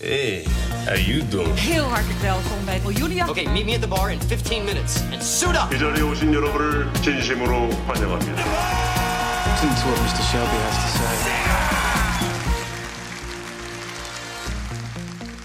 [0.00, 0.44] Hey,
[0.84, 1.54] how you doing?
[1.58, 3.28] Heel hartelijk welkom bij Julia.
[3.28, 5.74] Okay, meet me at the bar in 15 minutes and suit up.
[5.74, 8.42] 이 자리에 오신 여러분을 진심으로 환영합니다.
[9.46, 10.22] Listen to what Mr.
[10.22, 11.14] Shelby has to say.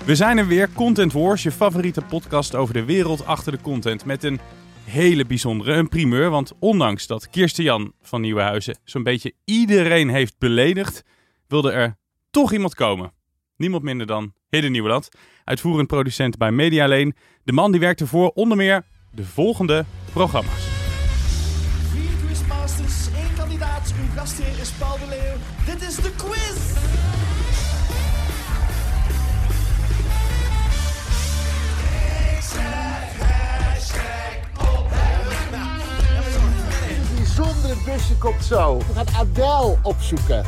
[0.06, 4.06] We zijn er weer, Content Wars, je favoriete podcast over de wereld achter de content.
[4.06, 4.40] Met een
[4.84, 6.30] hele bijzondere, een primeur.
[6.30, 11.04] Want ondanks dat Kirsten Jan van Nieuwenhuizen zo'n beetje iedereen heeft beledigd,
[11.48, 11.98] wilde er
[12.32, 13.15] toch iemand komen.
[13.57, 15.09] Niemand minder dan Hidden Nieuweland,
[15.45, 17.15] uitvoerend producent bij Media Lane.
[17.45, 20.67] De man die werkte voor onder meer de volgende programma's.
[21.93, 23.95] Vier quizmasters, één kandidaat.
[24.01, 25.75] Uw gastheer is Paul de Leeuw.
[25.75, 26.75] Dit is de quiz.
[36.89, 38.79] Een bijzondere busje komt zo.
[38.79, 40.45] We gaan Adele opzoeken.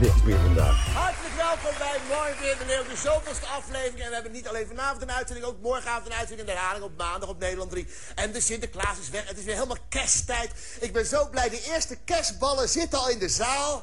[0.00, 0.94] Niks meer vandaag.
[0.94, 2.84] Hartelijk welkom bij Morgen weer de Leeuw.
[2.94, 4.00] De zoveelste aflevering.
[4.04, 6.48] En we hebben niet alleen vanavond een uitzending, ook morgenavond een uitzending.
[6.48, 7.86] En de herhaling op maandag op Nederland 3.
[8.14, 9.28] En de Sinterklaas is weg.
[9.28, 10.78] Het is weer helemaal kersttijd.
[10.80, 11.48] Ik ben zo blij.
[11.48, 13.82] De eerste kerstballen zitten al in de zaal.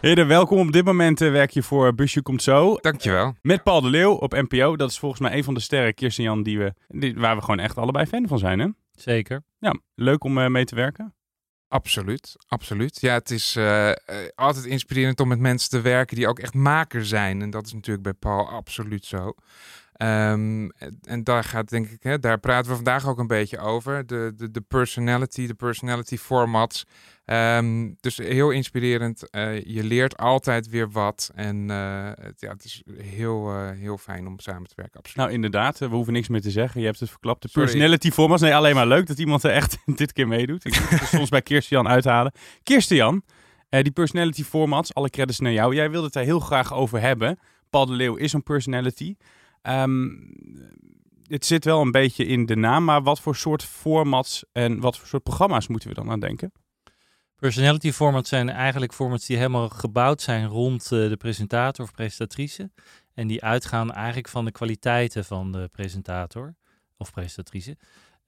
[0.00, 0.66] Hidden, welkom.
[0.66, 2.76] Op dit moment eh, werk je voor Busje Komt Zo.
[2.76, 3.34] Dankjewel.
[3.42, 4.76] Met Paul de Leeuw op NPO.
[4.76, 7.40] Dat is volgens mij een van de sterren, Kirsten Jan, die we, die, waar we
[7.40, 8.58] gewoon echt allebei fan van zijn.
[8.58, 8.66] Hè?
[8.94, 9.42] Zeker.
[9.58, 11.14] Ja, leuk om eh, mee te werken.
[11.70, 13.00] Absoluut, absoluut.
[13.00, 13.96] Ja, het is eh, eh,
[14.34, 17.42] altijd inspirerend om met mensen te werken die ook echt maker zijn.
[17.42, 19.34] En dat is natuurlijk bij Paul absoluut zo.
[20.00, 20.68] Ehm,
[21.02, 24.06] en, daar gaat denk ik, hè, daar praten we vandaag ook een beetje over.
[24.06, 26.84] De, de, de personality, de personality formats.
[27.24, 29.30] Ehm, dus heel inspirerend.
[29.30, 31.30] Eh, je leert altijd weer wat.
[31.34, 34.98] En eh, het, ja, het is heel, eh, heel fijn om samen te werken.
[34.98, 35.18] Absoluut.
[35.18, 35.78] Nou, inderdaad.
[35.78, 36.80] we hoeven niks meer te zeggen.
[36.80, 37.42] Je hebt het verklapt.
[37.42, 37.68] De Sorry.
[37.68, 38.42] personality formats.
[38.42, 40.64] Nee, alleen maar leuk dat iemand er echt dit keer meedoet.
[40.64, 42.32] Ik moet het soms bij Kirsten Jan uithalen.
[43.70, 45.74] Eh, die personality formats, alle credits naar jou.
[45.74, 47.38] Jij wilde het er heel graag over hebben.
[47.70, 49.16] Paul de Leeuw is een personality.
[49.62, 50.08] Ehm,
[51.26, 54.98] het zit wel een beetje in de naam, maar wat voor soort formats en wat
[54.98, 56.52] voor soort programma's moeten we dan aan denken?
[57.36, 62.70] Personality formats zijn eigenlijk formats die helemaal gebouwd zijn rond eh, de presentator of presentatrice.
[63.14, 66.54] En die uitgaan eigenlijk van de kwaliteiten van de presentator
[66.96, 67.76] of presentatrice.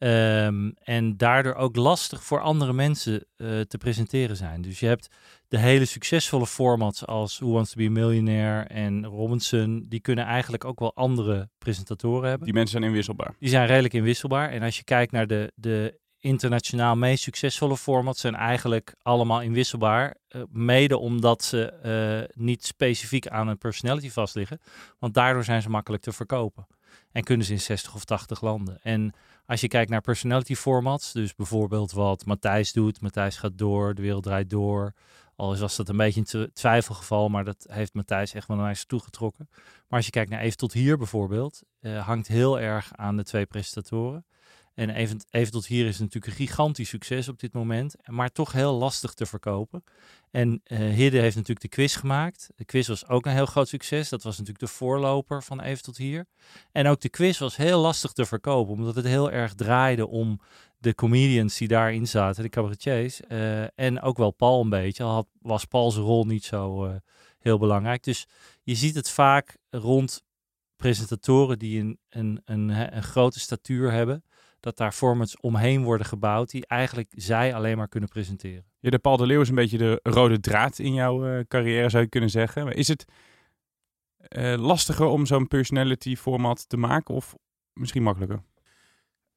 [0.03, 4.63] Ehm, en daardoor ook lastig voor andere mensen eh, te presenteren zijn.
[4.63, 5.09] Dus je hebt
[5.49, 9.87] de hele succesvolle formats als Who Wants to be a Millionaire en Robinson.
[9.89, 12.45] Die kunnen eigenlijk ook wel andere presentatoren hebben.
[12.45, 13.35] Die mensen zijn inwisselbaar.
[13.39, 14.51] Die zijn redelijk inwisselbaar.
[14.51, 20.17] En als je kijkt naar de, de internationaal meest succesvolle formats, zijn eigenlijk allemaal inwisselbaar.
[20.29, 24.61] eh, mede omdat ze eh, niet specifiek aan een personality vastliggen.
[24.99, 26.67] Want daardoor zijn ze makkelijk te verkopen.
[27.13, 28.79] En kunnen ze in 60 of 80 landen.
[28.83, 29.13] En
[29.47, 33.01] als je kijkt naar personality formats, dus bijvoorbeeld wat Matthijs doet.
[33.01, 34.95] Matthijs gaat door, de wereld draait door.
[35.37, 38.57] Al is was dat een beetje een tw- twijfelgeval, maar dat heeft Matthijs echt wel
[38.57, 39.49] naar zich toegetrokken.
[39.53, 43.25] Maar als je kijkt naar Even tot hier bijvoorbeeld, eh, hangt heel erg aan de
[43.25, 44.25] twee presentatoren.
[44.75, 48.73] En even, tot hier is natuurlijk een gigantisch succes op dit moment, maar toch heel
[48.73, 49.85] lastig te verkopen.
[50.31, 52.51] En eh Hidde heeft natuurlijk de quiz gemaakt.
[52.57, 54.09] De quiz was ook een heel groot succes.
[54.09, 56.27] Dat was natuurlijk de voorloper van Even tot hier.
[56.73, 60.41] En ook de quiz was heel lastig te verkopen, omdat het heel erg draaide om
[60.79, 63.21] de comedians die daarin zaten, de cabaretiers.
[63.21, 66.95] eh, en ook wel Paul een beetje, al had, was Paul's rol niet zo eh,
[67.39, 68.03] heel belangrijk.
[68.03, 68.27] Dus
[68.63, 70.23] je ziet het vaak rond
[70.77, 74.25] presentatoren die een, een, een grote statuur hebben,
[74.63, 78.65] dat daar formats omheen worden gebouwd die eigenlijk zij alleen maar kunnen presenteren.
[78.81, 81.89] Ja, de Paul de Leeuw is een beetje de rode draad in jouw eh, carrière,
[81.89, 82.65] zou je kunnen zeggen.
[82.65, 83.05] Maar is het
[84.19, 87.35] eh, lastiger om zo'n personality format te maken of
[87.73, 88.43] misschien makkelijker?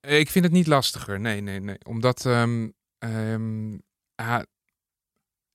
[0.02, 1.20] Ik vind het niet lastiger.
[1.20, 1.78] Nee, nee, nee.
[1.84, 3.72] Omdat ehm, ehm,
[4.16, 4.46] ja,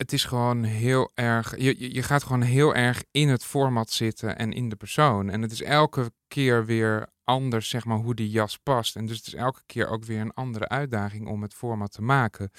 [0.00, 1.56] het is gewoon heel erg.
[1.56, 5.30] Je, je- gaat gewoon heel erg in het format zitten en in de persoon.
[5.30, 8.96] En het is elke keer weer anders, zeg maar, hoe die jas past.
[8.96, 12.02] En dus het is elke keer ook weer een andere uitdaging om het format te
[12.02, 12.50] maken.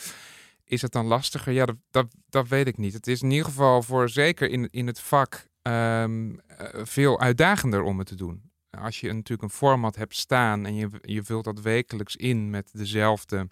[0.63, 1.53] Is het dan lastiger?
[1.53, 2.93] Ja, dat, dat, dat weet ik niet.
[2.93, 7.81] Het is in ieder geval voor zeker in, in het vak ehm, eh, veel uitdagender
[7.81, 8.51] om het te doen.
[8.69, 12.69] Als je natuurlijk een format hebt staan en je, je vult dat wekelijks in met
[12.73, 13.49] dezelfde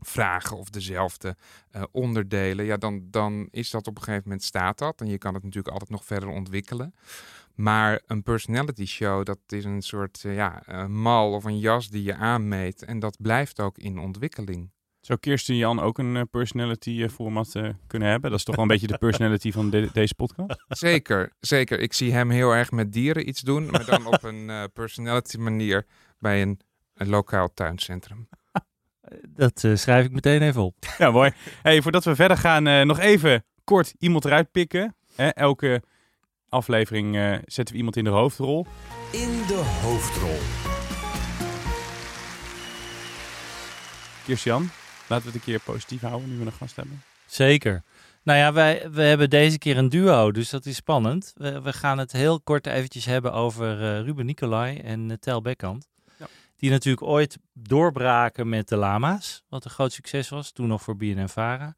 [0.00, 1.36] vragen of dezelfde
[1.76, 5.00] uh, onderdelen, ja, dan, dan is dat op een gegeven moment staat dat.
[5.00, 6.94] En je kan het natuurlijk altijd nog verder ontwikkelen.
[7.54, 12.02] Maar een personality show, dat is een soort uh, ja, mal of een jas die
[12.02, 12.84] je aanmeet.
[12.84, 14.70] En dat blijft ook in ontwikkeling.
[15.00, 17.52] Zou Kirsten Jan ook een uh, personality format
[17.86, 18.30] kunnen hebben?
[18.30, 20.64] Dat is toch wel een beetje de personality van de, deze podcast?
[20.68, 21.78] Zeker, zeker.
[21.78, 25.86] Ik zie hem heel erg met dieren iets doen, maar dan op een personality manier
[26.18, 26.60] bij een,
[26.94, 28.28] een lokaal tuincentrum.
[29.26, 30.74] Dat uh, schrijf ik meteen even op.
[30.98, 31.32] Ja, mooi.
[31.62, 34.94] Hey, voordat we verder gaan, uh, nog even kort iemand eruit pikken.
[35.14, 35.28] Hè?
[35.28, 35.82] Elke
[36.48, 38.66] aflevering uh, zetten we iemand in de hoofdrol.
[39.12, 40.38] In de hoofdrol.
[44.24, 44.70] Kirstian,
[45.08, 47.02] laten we het een keer positief houden nu we een gast hebben.
[47.26, 47.82] Zeker.
[48.22, 51.32] Nou ja, wij, we hebben deze keer een duo, dus dat is spannend.
[51.36, 55.89] We, we gaan het heel kort eventjes hebben over Ruben Nicolai en Tel Bekkant.
[56.60, 60.96] Die natuurlijk ooit doorbraken met de Lama's, wat een groot succes was, toen nog voor
[60.96, 61.74] BNN-Vara.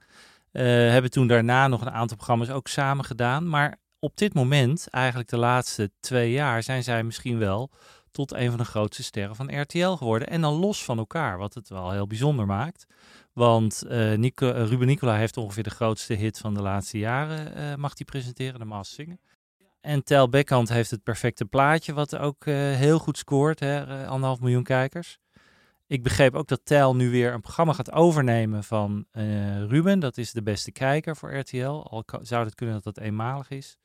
[0.52, 3.48] Uh, hebben toen daarna nog een aantal programma's ook samen gedaan.
[3.48, 7.70] Maar op dit moment, eigenlijk de laatste twee jaar, zijn zij misschien wel
[8.10, 10.28] tot een van de grootste sterren van RTL geworden.
[10.28, 12.86] En dan los van elkaar, wat het wel heel bijzonder maakt.
[13.32, 17.80] Want uh, Nico, uh, Ruben Nicola heeft ongeveer de grootste hit van de laatste jaren,
[17.80, 19.20] mag hij presenteren, de Maas Zingen.
[19.82, 23.60] En Tel Beckhand heeft het perfecte plaatje, wat ook uh, heel goed scoort.
[23.60, 23.86] Hè?
[23.86, 25.18] Uh, anderhalf miljoen kijkers.
[25.86, 30.00] Ik begreep ook dat Tel nu weer een programma gaat overnemen van uh, Ruben.
[30.00, 31.86] Dat is de beste kijker voor RTL.
[31.90, 33.76] Al zou het kunnen dat dat eenmalig is.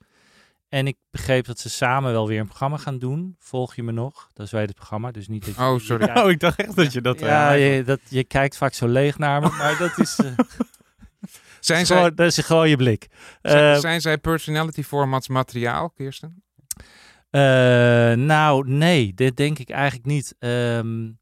[0.69, 3.35] En ik begreep dat ze samen wel weer een programma gaan doen.
[3.39, 4.29] Volg je me nog?
[4.33, 5.61] Dat is wij het programma, dus niet dat je...
[5.61, 6.17] Oh, sorry.
[6.17, 7.19] Oh, ik dacht echt dat je dat...
[7.19, 10.19] Ja, je, dat, je kijkt vaak zo leeg naar me, maar dat is...
[11.59, 13.07] Zijn zij, gewoon, dat is gewoon je blik.
[13.41, 16.43] Zijn, uh, zijn zij personality formats materiaal, Kirsten?
[17.31, 17.41] Uh,
[18.13, 20.35] nou, nee, dit denk ik eigenlijk niet.
[20.39, 21.19] Um,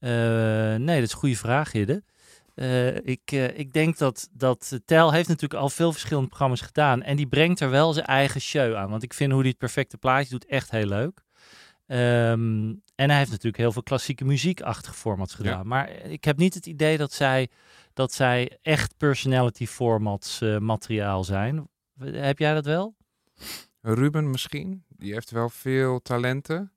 [0.00, 0.10] uh,
[0.74, 2.02] nee, dat is een goede vraag, Hidde.
[3.04, 7.02] ik, ik denk dat, dat Tel heeft natuurlijk al veel verschillende programma's gedaan.
[7.02, 8.90] En die brengt er wel zijn eigen show aan.
[8.90, 11.22] Want ik vind hoe hij het perfecte plaatje doet echt heel leuk.
[11.86, 15.58] Um, en hij heeft natuurlijk heel veel klassieke muziekachtige formats gedaan.
[15.58, 15.62] Ja.
[15.62, 17.48] Maar ik heb niet het idee dat zij
[17.92, 21.68] dat zij echt personality formats uh, materiaal zijn.
[22.00, 22.94] Heb jij dat wel?
[23.80, 24.84] Ruben misschien.
[24.88, 26.72] Die heeft wel veel talenten.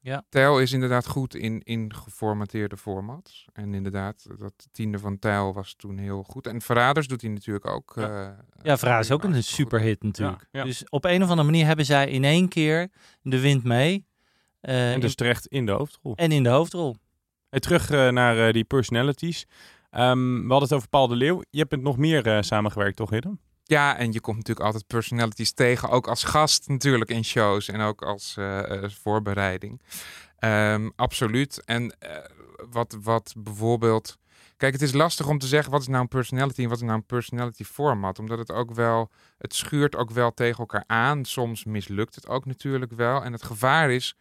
[0.00, 0.24] Ja.
[0.28, 3.46] Tijl is inderdaad goed in, in geformateerde formats.
[3.52, 6.46] En inderdaad, dat tiende van Tijl was toen heel goed.
[6.46, 7.92] En Verraders doet hij natuurlijk ook.
[7.94, 10.48] Ja, uh, ja Verraders is ook een superhit natuurlijk.
[10.50, 10.64] Ja, ja.
[10.64, 12.90] Dus op een of andere manier hebben zij in één keer
[13.22, 14.06] de wind mee.
[14.68, 16.14] Uh, en dus in, terecht in de hoofdrol.
[16.16, 16.96] En in de hoofdrol.
[17.48, 19.46] Hey, terug uh, naar die personalities.
[19.90, 21.42] Um, we hadden het over Paul de Leeuw.
[21.50, 23.40] Je hebt met nog meer uh, samengewerkt, toch, Hidden?
[23.62, 27.80] Ja, en je komt natuurlijk altijd personalities tegen, ook als gast natuurlijk in shows en
[27.80, 29.82] ook als uh, uh, voorbereiding.
[30.38, 31.64] Um, absoluut.
[31.64, 31.96] En
[32.70, 34.18] wat, wat bijvoorbeeld.
[34.56, 36.84] Kijk, het is lastig om te zeggen wat is nou een personality en wat is
[36.84, 38.18] nou een personality format.
[38.18, 41.24] Omdat het ook wel, het schuurt ook wel tegen elkaar aan.
[41.24, 43.24] Soms mislukt het ook natuurlijk wel.
[43.24, 44.16] En het gevaar is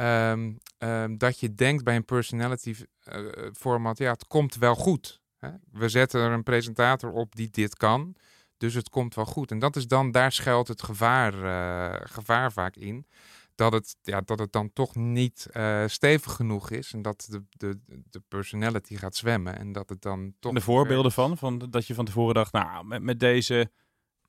[0.00, 2.74] um, um, dat je denkt bij een personality
[3.12, 5.20] uh, format, ja, het komt wel goed.
[5.38, 5.50] Hè?
[5.72, 8.16] We zetten er een presentator op die dit kan,
[8.56, 9.50] dus het komt wel goed.
[9.50, 13.06] En dat is dan, daar schuilt het gevaar, uh, gevaar vaak in.
[13.54, 17.44] Dat het, ja, dat het dan toch niet uh, stevig genoeg is en dat de,
[17.50, 17.78] de,
[18.10, 19.58] de personality gaat zwemmen.
[19.58, 20.52] En dat het dan toch.
[20.52, 23.70] De voorbeelden van, van dat je van tevoren dacht, nou, met, met deze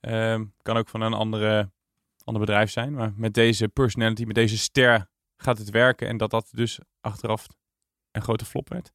[0.02, 1.72] uh, kan ook van een andere,
[2.24, 5.09] ander bedrijf zijn, maar met deze personality, met deze ster
[5.41, 7.48] gaat het werken en dat dat dus achteraf
[8.12, 8.91] een grote flop werd?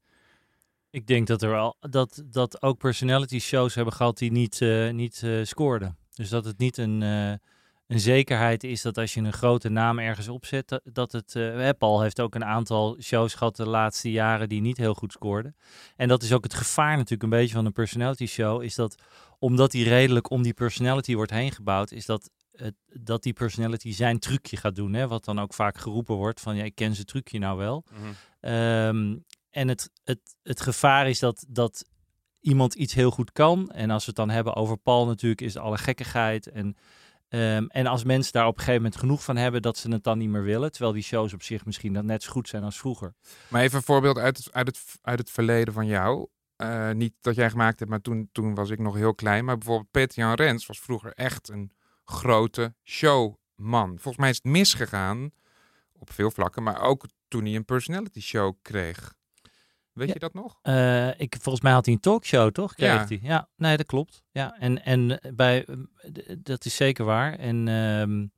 [0.89, 4.91] Ik denk dat er wel dat, dat ook personality shows hebben gehad die niet, uh,
[4.91, 5.97] niet uh, scoorden.
[6.13, 7.29] Dus dat het niet een, uh,
[7.87, 11.33] een zekerheid is dat als je een grote naam ergens opzet, dat, dat het.
[11.77, 15.55] Paul heeft ook een aantal shows gehad de laatste jaren die niet heel goed scoorden.
[15.95, 18.95] En dat is ook het gevaar natuurlijk een beetje van een personality show, is dat
[19.39, 23.91] omdat die redelijk om die personality wordt heen gebouwd, is dat het, dat die personality
[23.91, 24.93] zijn trucje gaat doen.
[24.93, 25.07] Hè?
[25.07, 27.85] Wat dan ook vaak geroepen wordt van ja, ik ken zijn trucje nou wel.
[27.91, 28.15] Mm-hmm.
[28.53, 31.85] Um, en het, het, het gevaar is dat, dat
[32.39, 33.71] iemand iets heel goed kan.
[33.71, 36.47] En als we het dan hebben over Paul natuurlijk, is alle gekkigheid.
[36.47, 36.77] En,
[37.29, 40.03] um, en als mensen daar op een gegeven moment genoeg van hebben, dat ze het
[40.03, 40.71] dan niet meer willen.
[40.71, 43.13] Terwijl die shows op zich misschien dan net zo goed zijn als vroeger.
[43.47, 46.27] Maar even een voorbeeld uit het, uit het, uit het verleden van jou.
[46.57, 49.45] Uh, niet dat jij gemaakt hebt, maar toen, toen was ik nog heel klein.
[49.45, 51.71] Maar bijvoorbeeld Peter-Jan Rens was vroeger echt een
[52.05, 53.87] grote showman.
[53.87, 55.31] Volgens mij is het misgegaan
[55.93, 59.13] op veel vlakken, maar ook toen hij een personality show kreeg.
[59.91, 60.59] Weet ja, je dat nog?
[60.63, 62.73] Uh, ik, volgens mij had hij een talkshow, toch?
[62.73, 63.05] Kreeg ja.
[63.07, 63.19] hij.
[63.21, 64.23] Ja, nee, dat klopt.
[64.31, 65.65] Ja, en, en bij,
[66.37, 67.33] dat is zeker waar.
[67.33, 68.31] En um,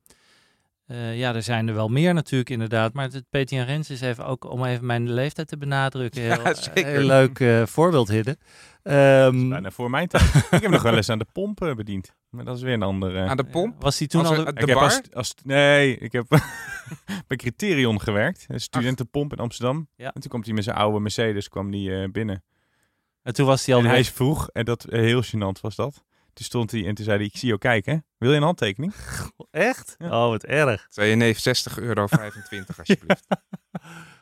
[0.88, 2.92] Eh, ja, er zijn er wel meer natuurlijk inderdaad.
[2.92, 6.22] Maar het Peter Rens is even ook om even mijn leeftijd te benadrukken.
[6.22, 6.86] Heel, Ja, zeker.
[6.86, 8.36] heel leuk eh, voorbeeld, Hidde.
[8.82, 10.34] Ehm, Bijna voor mijn tijd.
[10.50, 12.14] ik heb nog wel eens aan de pomp eh, bediend.
[12.30, 13.26] Maar dat is weer een andere.
[13.26, 13.82] Aan de pomp?
[13.82, 14.36] was hij toen Als al...
[14.36, 14.84] de- de ik heb bar?
[14.84, 16.26] als, als, nee, ik heb
[17.26, 18.44] bij Criterion gewerkt.
[18.48, 19.88] Een studentenpomp in Amsterdam.
[19.96, 20.06] Ja.
[20.12, 22.44] En toen kwam hij met zijn oude Mercedes kwam die, eh, binnen.
[23.22, 25.76] En toen was hij al En hij is vroeg, en dat eh, heel gênant was
[25.76, 26.04] dat.
[26.38, 28.04] Toen stond hij en toen zei hij, ik zie jou kijken.
[28.18, 28.94] Wil je een handtekening?
[29.50, 29.96] Echt?
[29.98, 30.86] Oh, wat erg.
[30.88, 33.26] Zei je neef 60 euro 25 alsjeblieft.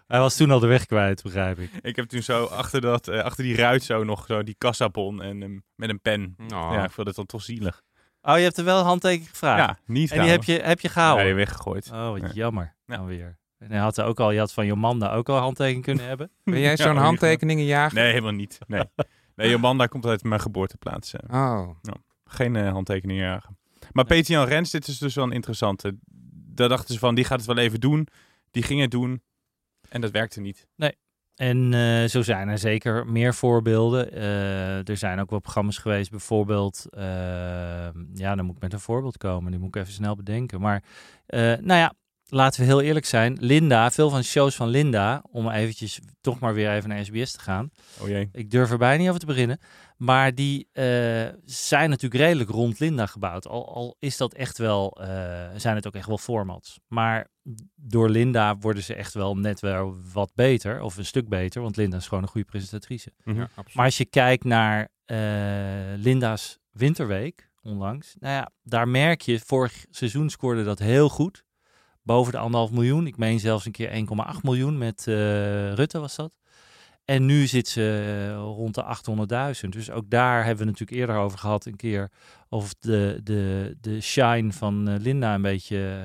[0.06, 1.70] Hij was toen al de weg kwijt, begrijp ik.
[1.82, 5.22] Ik heb toen zo achter, dat, eh, achter die ruit zo nog zo die kassabon
[5.22, 6.34] en met een pen.
[6.38, 6.46] Oh.
[6.48, 7.82] Ja, ik vond het dan toch zielig.
[8.22, 9.58] Oh, je hebt er wel een handtekening gevraagd?
[9.68, 11.24] Ja, niet En die heb je, heb je gehouden?
[11.24, 11.90] Nee, weggegooid.
[11.92, 12.30] Oh, wat Ja.
[12.32, 12.74] jammer.
[12.86, 12.96] Ja.
[12.96, 13.38] Dan weer.
[13.58, 16.04] En hij had er ook al, je had van Jomanda ook al een handtekening kunnen
[16.06, 16.30] hebben.
[16.44, 17.98] Ben jij zo'n handtekeningenjager?
[17.98, 18.58] Nee, helemaal niet.
[18.66, 18.82] Nee,
[19.36, 21.14] nee Jomanda komt uit mijn geboorteplaats.
[21.14, 21.50] eh.
[21.52, 21.70] Oh.
[22.24, 23.58] Geen eh, handtekeningen jagen.
[23.92, 25.96] Maar Peter Jan Rens, dit is dus wel een interessante.
[26.54, 28.08] Daar dachten ze van, die gaat het wel even doen.
[28.50, 29.22] Die ging het doen.
[29.88, 30.66] En dat werkte niet.
[31.36, 34.12] En eh, zo zijn er zeker meer voorbeelden.
[34.12, 36.86] Eh, er zijn ook wel programma's geweest, bijvoorbeeld.
[38.14, 39.50] ja, dan moet ik met een voorbeeld komen.
[39.50, 40.60] Die moet ik even snel bedenken.
[40.60, 40.82] Maar
[41.26, 41.92] eh, nou ja,
[42.28, 43.36] laten we heel eerlijk zijn.
[43.40, 47.32] Linda, veel van de shows van Linda, om eventjes toch maar weer even naar SBS
[47.32, 47.70] te gaan.
[48.00, 48.28] Oh jee.
[48.32, 49.58] Ik durf er bijna niet over te beginnen.
[49.96, 50.84] Maar die eh,
[51.44, 53.48] zijn natuurlijk redelijk rond Linda gebouwd.
[53.48, 55.08] Al, al is dat echt wel, eh,
[55.56, 56.78] zijn het ook echt wel formats.
[56.88, 57.28] Maar
[57.74, 60.80] door Linda worden ze echt wel net wel wat beter.
[60.80, 61.62] Of een stuk beter.
[61.62, 63.12] Want Linda is gewoon een goede presentatrice.
[63.24, 63.38] Mhm.
[63.38, 63.48] Ja.
[63.72, 65.18] Maar als je kijkt naar eh,
[65.96, 68.14] Linda's winterweek onlangs.
[68.18, 71.44] Nou ja, daar merk je, vorig seizoen scoorde dat heel goed.
[72.06, 73.06] Boven de anderhalf miljoen.
[73.06, 76.36] Ik meen zelfs een keer 1,8 miljoen met eh, Rutte was dat.
[77.04, 79.68] En nu zit ze eh, rond de 800.000.
[79.68, 82.10] Dus ook daar hebben we natuurlijk eerder over gehad een keer.
[82.48, 86.04] Of de, de, de shine van eh, Linda een beetje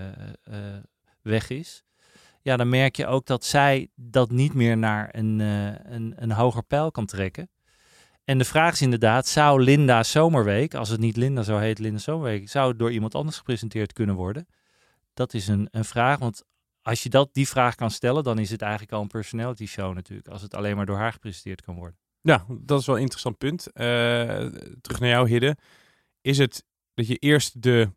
[1.22, 1.84] weg is.
[2.42, 6.64] Ja, dan merk je ook dat zij dat niet meer naar een, een, een hoger
[6.64, 7.50] pijl kan trekken.
[8.24, 12.00] En de vraag is inderdaad, zou Linda Zomerweek, als het niet Linda zo heet, Linda
[12.00, 14.48] Zomerweek, zou het door iemand anders gepresenteerd kunnen worden?
[15.14, 16.44] Dat is een, een vraag, want
[16.82, 19.94] als je dat, die vraag kan stellen, dan is het eigenlijk al een personality show
[19.94, 20.28] natuurlijk.
[20.28, 21.98] Als het alleen maar door haar gepresenteerd kan worden.
[22.22, 23.72] Ja, dat is wel een interessant punt.
[23.72, 23.86] Eh,
[24.82, 25.58] terug naar jou, Hidde.
[26.22, 27.92] Is het dat je eerst de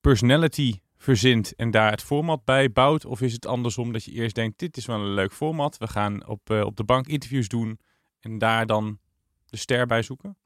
[0.00, 3.04] personality verzint en daar het format bij bouwt?
[3.04, 5.78] Of is het andersom dat je eerst denkt, dit is wel een leuk format.
[5.78, 7.78] We gaan op, eh, op de bank interviews doen
[8.20, 8.98] en daar dan
[9.46, 10.36] de ster bij zoeken?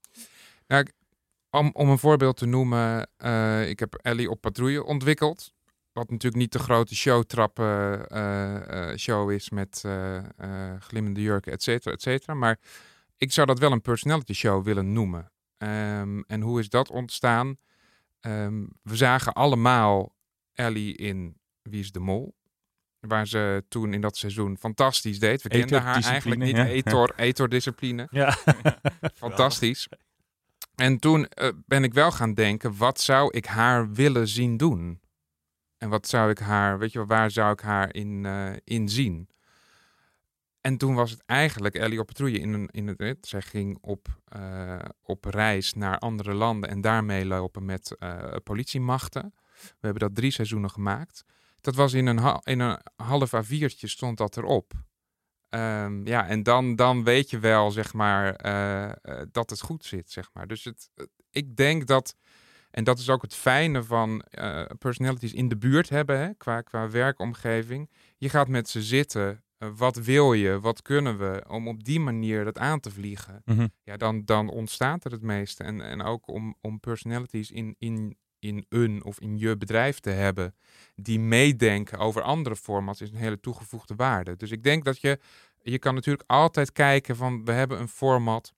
[0.67, 0.87] Nou,
[1.51, 5.54] om, om een voorbeeld te noemen, eh, ik heb Ellie op patrouille ontwikkeld.
[5.95, 10.23] Wat natuurlijk niet de grote showtrappen eh, eh, show is met eh,
[10.79, 12.35] glimmende jurken, et cetera, et cetera.
[12.35, 12.59] Maar
[13.17, 15.33] ik zou dat wel een personality show willen noemen.
[15.59, 17.57] Ehm, en hoe is dat ontstaan?
[18.21, 20.17] Ehm, we zagen allemaal
[20.53, 22.35] Ellie in Wie is de Mol.
[23.01, 25.43] Waar ze toen in dat seizoen fantastisch deed.
[25.43, 26.57] We kenden haar eigenlijk niet.
[26.57, 26.67] Ja.
[26.67, 28.09] Etor, Etor-discipline.
[28.21, 28.37] Ja.
[29.15, 29.89] Fantastisch.
[30.75, 31.29] En toen
[31.67, 35.03] ben ik wel gaan denken, wat zou ik haar willen zien doen?
[35.85, 39.29] En wat zou ik haar, weet je waar zou ik haar in, eh, in zien?
[40.61, 43.27] En toen was het eigenlijk Ellie op patrouille in, een, in het.
[43.27, 49.35] Zij ging op, eh, op reis naar andere landen en daarmee lopen met eh, politiemachten.
[49.61, 51.25] We hebben dat drie seizoenen gemaakt.
[51.61, 54.73] Dat was in een, in een half A4'tje stond dat erop.
[55.49, 58.37] Ehm, ja, en dan, dan weet je wel, zeg maar,
[59.31, 60.47] dat het goed zit, zeg maar.
[60.47, 60.91] Dus het-
[61.31, 62.17] ik denk dat,
[62.75, 66.61] en dat is ook het fijne van eh, personalities in de buurt hebben, hè, qua,
[66.61, 67.91] qua werkomgeving.
[68.17, 69.43] Je gaat met ze zitten.
[69.59, 70.61] eh, wat wil je?
[70.61, 71.45] Wat kunnen we?
[71.49, 73.43] Om op die manier dat aan te vliegen.
[73.45, 73.67] Mhm.
[73.83, 75.65] Ja, dan, dan ontstaat er het meeste.
[75.65, 80.11] En, en ook om, om personalities in, in, in een of in je bedrijf te
[80.11, 80.55] hebben
[80.95, 84.37] die meedenken over andere formats is een hele toegevoegde waarde.
[84.37, 85.19] Dus ik denk dat je,
[85.63, 88.53] je kan natuurlijk altijd kijken van we hebben een format,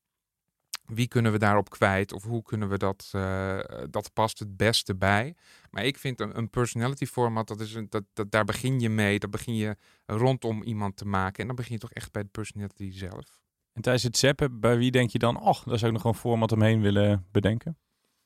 [0.86, 3.58] wie kunnen we daarop kwijt of hoe kunnen we dat, eh,
[3.90, 5.34] dat past het beste bij.
[5.70, 8.88] Maar ik vind een, een personality format, dat is een, dat, dat, daar begin je
[8.88, 9.76] mee, daar begin je
[10.06, 13.40] rondom iemand te maken en dan begin je toch echt bij de personality zelf.
[13.72, 16.20] En tijdens het zappen, bij wie denk je dan, ach, daar zou ik nog een
[16.20, 17.78] format omheen willen bedenken?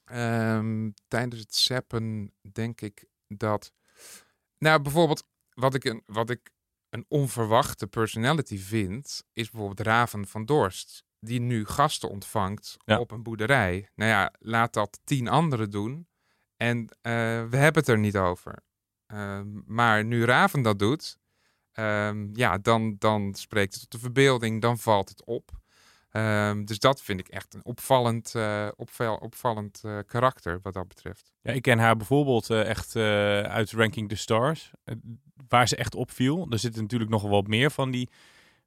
[0.04, 3.72] Ehm, tijdens het zappen denk ik dat.
[4.58, 5.24] Nou, bijvoorbeeld,
[5.54, 6.50] wat ik een, wat ik
[6.90, 11.04] een onverwachte personality vind, is bijvoorbeeld Raven van Dorst.
[11.20, 12.98] Die nu gasten ontvangt Ja.
[12.98, 13.88] op een boerderij.
[13.94, 16.08] Nou ja, laat dat tien anderen doen.
[16.56, 17.12] En eh,
[17.44, 18.62] we hebben het er niet over.
[19.06, 21.16] Ehm, maar nu Raven dat doet,
[21.72, 25.50] ehm, ja, dan, dan spreekt het tot de verbeelding, dan valt het op.
[26.10, 30.88] Ehm, dus dat vind ik echt een opvallend, uh, opval, opvallend uh, karakter wat dat
[30.88, 31.32] betreft.
[31.40, 32.96] Ja, ik ken haar bijvoorbeeld uh, echt
[33.46, 34.70] uit Ranking the Stars,
[35.48, 36.46] waar ze echt opviel.
[36.50, 38.10] Er zitten natuurlijk nog wel wat meer van die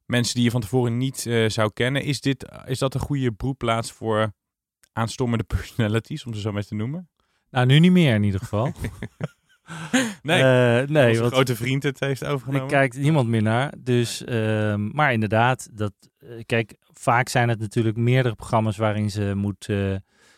[0.06, 2.02] mensen die je van tevoren niet zou kennen.
[2.02, 4.32] Is, dit, is dat een goede broedplaats voor
[4.92, 7.08] aanstommende personalities, om ze zo maar te noemen?
[7.50, 8.72] Nou, nu niet meer in ieder geval.
[10.22, 12.62] nee, uh, nee Onze grote vriend het heeft overgenomen.
[12.62, 13.72] Ik kijkt niemand meer naar.
[13.78, 19.32] Dus, uh, maar inderdaad, dat, uh, kijk, vaak zijn het natuurlijk meerdere programma's waarin ze
[19.34, 19.68] moet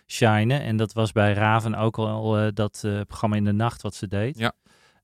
[0.07, 0.61] shinen.
[0.61, 4.39] En dat was bij Raven ook al dat programma in de nacht wat ze deed.
[4.39, 4.53] Ja.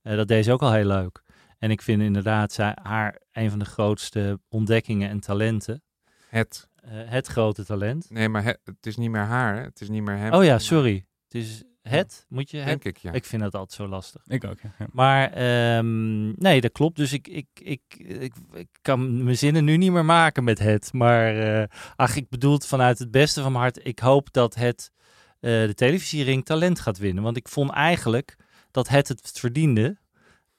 [0.01, 1.21] dat deed ze ook al heel leuk.
[1.63, 5.83] En ik vind inderdaad zij, haar een van de grootste ontdekkingen en talenten.
[6.29, 6.69] Het.
[6.85, 8.09] het grote talent.
[8.09, 9.55] Nee, maar het, het is niet meer haar.
[9.55, 9.61] Hè?
[9.61, 10.33] Het is niet meer hem.
[10.33, 11.05] Oh ja, sorry.
[11.27, 12.95] Het is het, moet je Denk het?
[12.95, 13.11] ik, ja.
[13.11, 14.21] Ik vind dat altijd zo lastig.
[14.27, 14.87] Ik ook, ja.
[14.91, 16.95] Maar um, nee, dat klopt.
[16.95, 20.93] Dus ik, ik, ik, ik, ik, kan mijn zinnen nu niet meer maken met het.
[20.93, 21.63] Maar uh,
[21.95, 23.85] ach, ik bedoel het vanuit het beste van mijn hart.
[23.85, 27.23] Ik hoop dat het uh, de televisiering talent gaat winnen.
[27.23, 28.35] Want ik vond eigenlijk
[28.71, 30.01] dat het het verdiende.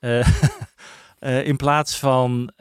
[0.05, 2.53] Uh, in plaats van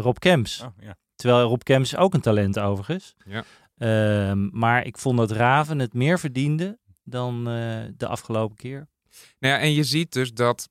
[0.00, 0.60] Rob Kemps.
[0.60, 0.96] Oh, ja.
[1.14, 3.14] Terwijl Rob Kemps ook een talent overigens.
[3.24, 3.44] Ja.
[3.76, 8.88] Ehm, maar ik vond dat Raven het meer verdiende dan uh, de afgelopen keer.
[9.38, 10.68] Nou ja, en je ziet dus dat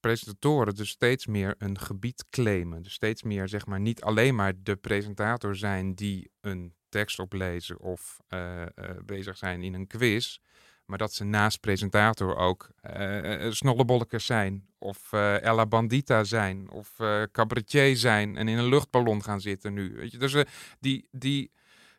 [0.00, 2.82] presentatoren dus steeds meer een gebied claimen.
[2.82, 7.80] Dus steeds meer, zeg maar, niet alleen maar de presentator zijn die een tekst oplezen
[7.80, 8.66] of uh, uh,
[9.04, 10.38] bezig zijn in een quiz.
[10.92, 14.66] Maar dat ze naast presentator ook uh, snollebollekers zijn.
[14.78, 16.70] Of Ella Bandita zijn.
[16.70, 16.96] Of
[17.32, 18.36] cabaretier zijn.
[18.36, 19.94] En in een luchtballon gaan zitten nu.
[19.96, 20.18] Weet je?
[20.18, 20.44] Dus
[20.80, 21.50] die, die,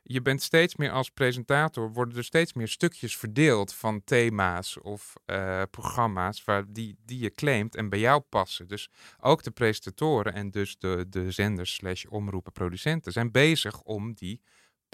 [0.04, 5.14] je bent steeds meer als presentator, worden er steeds meer stukjes verdeeld van thema's of
[5.26, 8.68] uh, programma's waar die, die je claimt en bij jou passen.
[8.68, 14.14] Dus ook de presentatoren en dus de, de zenders slash omroepen producenten zijn bezig om
[14.14, 14.42] die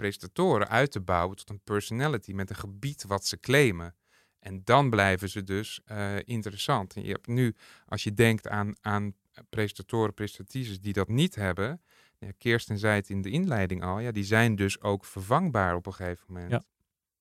[0.00, 3.94] presentatoren uit te bouwen tot een personality met een gebied wat ze claimen.
[4.38, 6.94] En dan blijven ze dus uh, interessant.
[6.94, 7.54] En je hebt nu,
[7.86, 9.14] als je denkt aan, aan
[9.48, 11.80] presentatoren, presentatrices die dat niet hebben,
[12.18, 15.86] ja, Kirsten zei het in de inleiding al, ja, die zijn dus ook vervangbaar op
[15.86, 16.50] een gegeven moment.
[16.50, 16.62] Ja.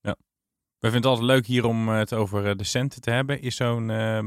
[0.01, 0.15] ja.
[0.79, 3.41] We vinden het altijd leuk hier om het over de centen te hebben.
[3.41, 4.23] Is zo'n uh,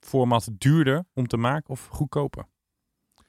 [0.00, 2.42] format duurder om te maken of goedkoper?
[2.42, 3.22] Oh,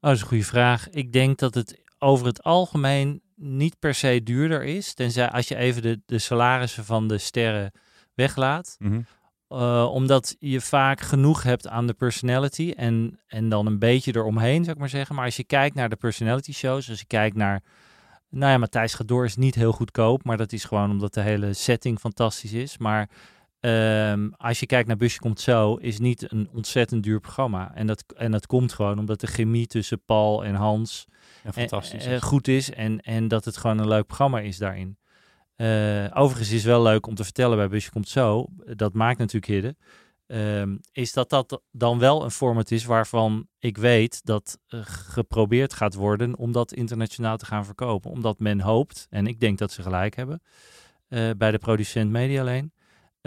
[0.00, 0.88] dat is een goede vraag.
[0.90, 4.94] Ik denk dat het over het algemeen niet per se duurder is.
[4.94, 7.72] Tenzij als je even de, de salarissen van de sterren
[8.14, 8.76] weglaat.
[8.78, 9.06] Mm -hmm.
[9.48, 14.60] Uh, omdat je vaak genoeg hebt aan de personality en, en dan een beetje eromheen,
[14.60, 15.14] zou ik maar zeggen.
[15.14, 17.62] Maar als je kijkt naar de personality shows, als je kijkt naar...
[18.28, 21.20] Nou ja, Matthijs gaat door is niet heel goedkoop, maar dat is gewoon omdat de
[21.20, 22.78] hele setting fantastisch is.
[22.78, 23.08] Maar
[23.64, 27.74] um, als je kijkt naar Busje Komt Zo, is niet een ontzettend duur programma.
[27.74, 31.06] En dat, en dat komt gewoon omdat de chemie tussen Paul en Hans
[31.44, 32.70] ja, fantastisch en, uh, goed is.
[32.70, 34.98] En, en dat het gewoon een leuk programma is daarin.
[35.56, 38.46] Uh, overigens is wel leuk om te vertellen bij Busje Komt Zo,
[38.76, 39.76] dat maakt natuurlijk Hidde,
[40.26, 45.74] um, is dat dat dan wel een format is waarvan ik weet dat uh, geprobeerd
[45.74, 48.10] gaat worden om dat internationaal te gaan verkopen.
[48.10, 50.42] Omdat men hoopt, en ik denk dat ze gelijk hebben,
[51.08, 52.72] uh, bij de producent Medialeen,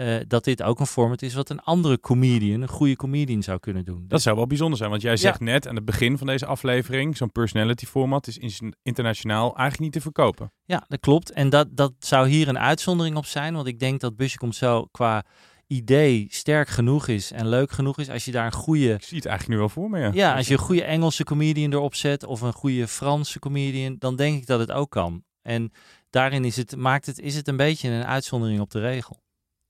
[0.00, 3.58] uh, dat dit ook een format is wat een andere comedian, een goede comedian zou
[3.58, 4.04] kunnen doen.
[4.08, 5.44] Dat zou wel bijzonder zijn, want jij zegt ja.
[5.44, 10.00] net aan het begin van deze aflevering, zo'n personality format is internationaal eigenlijk niet te
[10.00, 10.52] verkopen.
[10.64, 11.32] Ja, dat klopt.
[11.32, 14.56] En dat, dat zou hier een uitzondering op zijn, want ik denk dat Busje komt
[14.56, 15.24] zo qua
[15.66, 18.92] idee sterk genoeg is en leuk genoeg is als je daar een goede...
[18.92, 20.10] Ik zie het eigenlijk nu wel voor me, ja.
[20.12, 24.16] Ja, als je een goede Engelse comedian erop zet of een goede Franse comedian, dan
[24.16, 25.24] denk ik dat het ook kan.
[25.42, 25.72] En
[26.10, 29.22] daarin is het, maakt het, is het een beetje een uitzondering op de regel.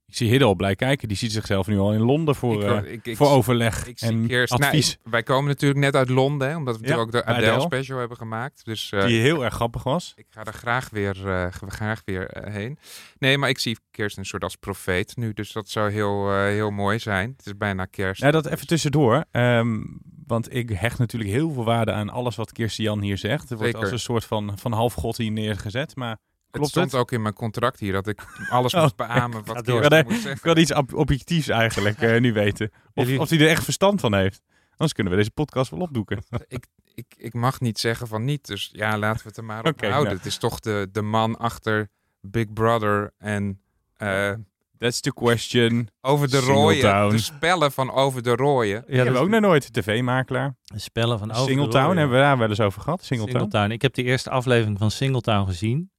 [0.08, 1.08] Ik zie Hidde al blij kijken.
[1.08, 4.00] Die ziet zichzelf nu al in Londen voor, ik, uh, ik, ik, voor overleg ik,
[4.00, 4.86] en eerst, advies.
[4.86, 7.60] Nou, wij komen natuurlijk net uit Londen, hè, omdat we ja, ook de Adele, Adele,
[7.60, 8.64] special hebben gemaakt.
[8.64, 10.12] Dus, uh, Die heel erg grappig was.
[10.16, 12.78] Ik ga er graag weer, uh, graag weer heen.
[13.18, 15.32] Nee, maar ik zie Kirsten een soort als profeet nu.
[15.32, 17.34] Dus dat zou heel, heel mooi zijn.
[17.36, 18.22] Het is bijna kerst.
[18.22, 19.24] Ja, dat even tussendoor.
[19.32, 23.50] Um, want ik hecht natuurlijk heel veel waarde aan alles wat Kirsten Jan hier zegt.
[23.50, 23.80] Er wordt Zeker.
[23.80, 25.96] als een soort van, van halfgod hier neergezet.
[25.96, 26.18] Maar
[26.50, 27.00] Klopt het stond het?
[27.00, 28.80] ook in mijn contract hier dat ik alles Oh.
[28.82, 29.64] moest beamen wat ik
[30.10, 30.38] zeggen.
[30.42, 32.70] wil iets ob- objectiefs eigenlijk uh, nu weten.
[32.94, 34.42] Of, of hij er echt verstand van heeft.
[34.70, 36.22] Anders kunnen we deze podcast wel opdoeken.
[36.48, 39.64] ik, ik, ik mag niet zeggen van niet, dus ja, laten we het er maar
[39.64, 40.02] op houden.
[40.02, 40.16] nou.
[40.16, 41.88] Het is toch de, de man achter
[42.20, 43.60] Big Brother en...
[43.96, 44.32] eh,
[44.78, 45.88] That's the question.
[46.00, 48.84] over de rooien, de spellen van over de rooien.
[48.86, 49.72] Ja, hebben we ook nog nooit.
[49.72, 50.54] TV-makelaar.
[50.64, 51.98] De spellen van Over de Singletown Rooien.
[51.98, 53.04] hebben we daar wel eens over gehad.
[53.04, 53.38] Singletown.
[53.38, 53.70] Singletown.
[53.70, 55.90] Ik heb de eerste aflevering van Singletown gezien.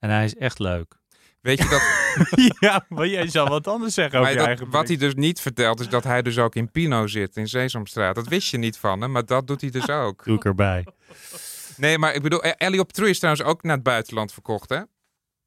[0.00, 0.98] En hij is echt leuk.
[1.40, 1.82] Weet je dat,
[2.70, 5.40] ja, maar jij zal wat anders zeggen over je dat- eigen wat hij dus niet
[5.40, 8.14] vertelt, is dat hij dus ook in Pino zit, in Sesamstraat.
[8.14, 10.24] Dat wist je niet van hem, maar dat doet hij dus ook.
[10.24, 10.86] Doe ik erbij.
[11.76, 14.80] Nee, maar ik bedoel, Ellie op True is trouwens ook naar het buitenland verkocht, hè?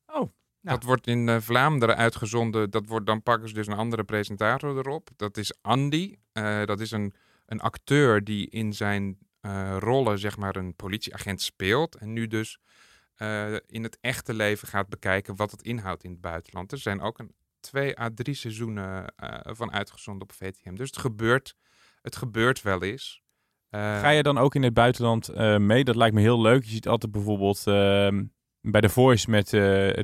[0.05, 0.31] Oh.
[0.61, 2.69] Dat wordt in uh, Vlaanderen uitgezonden.
[2.71, 5.09] Dat wordt, dan pakken ze dus een andere presentator erop.
[5.15, 6.15] Dat is Andy.
[6.33, 7.13] Uh, dat is een,
[7.45, 11.95] een acteur die in zijn uh, rollen, zeg maar, een politieagent speelt.
[11.95, 12.59] En nu dus
[13.67, 16.71] in het echte leven gaat bekijken wat het inhoudt in het buitenland.
[16.71, 20.75] Er zijn ook een twee à drie seizoenen van uitgezonden op VTM.
[20.75, 21.55] Dus het gebeurt,
[22.01, 23.21] het gebeurt wel eens.
[23.71, 25.83] Ga je dan ook in het buitenland mee?
[25.83, 26.63] Dat lijkt me heel leuk.
[26.63, 28.23] Je ziet altijd bijvoorbeeld ehm,
[28.61, 29.49] bij The Voice met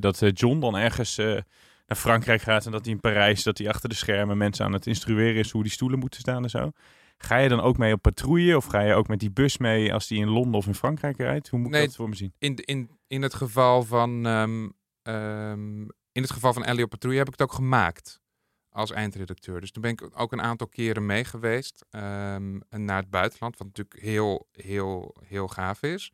[0.01, 1.17] dat John dan ergens
[1.89, 4.73] naar Frankrijk gaat en dat hij in Parijs, dat hij achter de schermen mensen aan
[4.73, 6.71] het instrueren is hoe die stoelen moeten staan en zo.
[7.23, 9.93] Ga je dan ook mee op patrouille of ga je ook met die bus mee
[9.93, 11.47] als die in Londen of in Frankrijk rijdt?
[11.47, 12.34] Hoe moet ik dat voor me zien?
[12.38, 17.19] In, in, in het geval van um, um, in het geval van Ellie op patrouille
[17.19, 18.21] heb ik het ook gemaakt
[18.69, 19.62] als eindredacteur.
[19.62, 23.67] Dus toen ben ik ook een aantal keren mee geweest um, naar het buitenland, wat
[23.67, 26.13] natuurlijk heel, heel, heel gaaf is.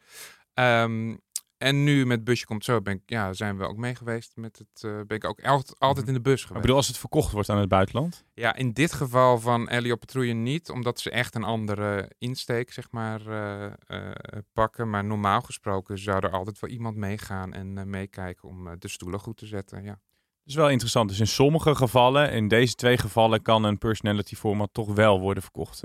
[0.54, 1.20] Um,
[1.66, 4.32] en nu met Busje Komt Zo ben ik, ja, zijn we ook mee geweest.
[4.36, 6.56] Met het, uh, ben ik ook altijd, altijd in de bus geweest.
[6.56, 8.24] Ik bedoel, als het verkocht wordt aan het buitenland?
[8.34, 10.70] Ja, in dit geval van Ellie op Patrouille niet.
[10.70, 14.12] Omdat ze echt een andere insteek, zeg maar, uh, uh,
[14.54, 14.90] pakken.
[14.90, 19.38] Maar normaal gesproken zou er altijd wel iemand meegaan en meekijken om de stoelen goed
[19.38, 20.00] te zetten, ja.
[20.44, 21.10] Dat is wel interessant.
[21.10, 25.44] Dus in sommige gevallen, in deze twee gevallen, kan een personality format toch wel worden
[25.44, 25.82] verkocht.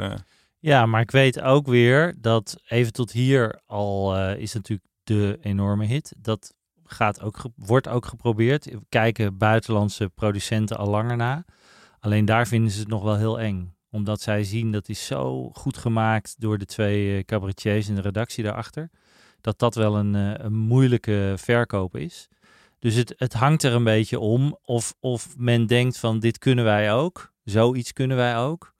[0.58, 5.84] Ja, maar ik weet ook weer dat even tot hier al is natuurlijk de enorme
[5.84, 6.14] hit.
[6.18, 8.70] Dat gaat ook, wordt ook geprobeerd.
[8.88, 11.44] Kijken buitenlandse producenten al langer na.
[12.00, 13.74] Alleen daar vinden ze het nog wel heel eng.
[13.90, 18.00] Omdat zij zien dat is zo goed gemaakt door de twee uh, cabaretiers en de
[18.00, 18.90] redactie daarachter.
[19.40, 22.28] Dat dat wel een, uh, een moeilijke verkoop is.
[22.78, 26.64] Dus het, het hangt er een beetje om of, of men denkt van dit kunnen
[26.64, 27.32] wij ook.
[27.44, 28.74] Zoiets kunnen wij ook.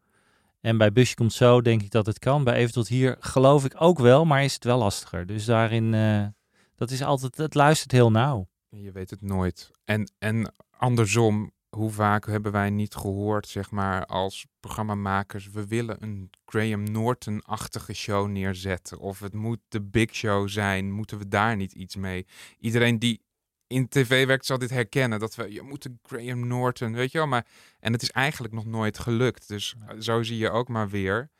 [0.60, 2.44] En bij Busje komt zo denk ik dat het kan.
[2.44, 5.26] Bij Even tot hier geloof ik ook wel, maar is het wel lastiger.
[5.26, 6.26] Dus daarin, uh,
[6.74, 8.48] dat is altijd, het luistert heel nauw.
[8.68, 9.70] Je weet het nooit.
[9.84, 16.02] En, en andersom, hoe vaak hebben wij niet gehoord, zeg maar, als programmamakers, we willen
[16.02, 18.98] een Graham Norton-achtige show neerzetten.
[18.98, 22.26] Of het moet de big show zijn, moeten we daar niet iets mee?
[22.58, 23.22] Iedereen die
[23.70, 25.18] in tv werkt zal dit herkennen.
[25.18, 27.26] Dat we, je moet Graham Norton, weet je wel.
[27.26, 27.46] Maar,
[27.80, 29.48] en het is eigenlijk nog nooit gelukt.
[29.48, 31.30] Dus zo zie je ook maar weer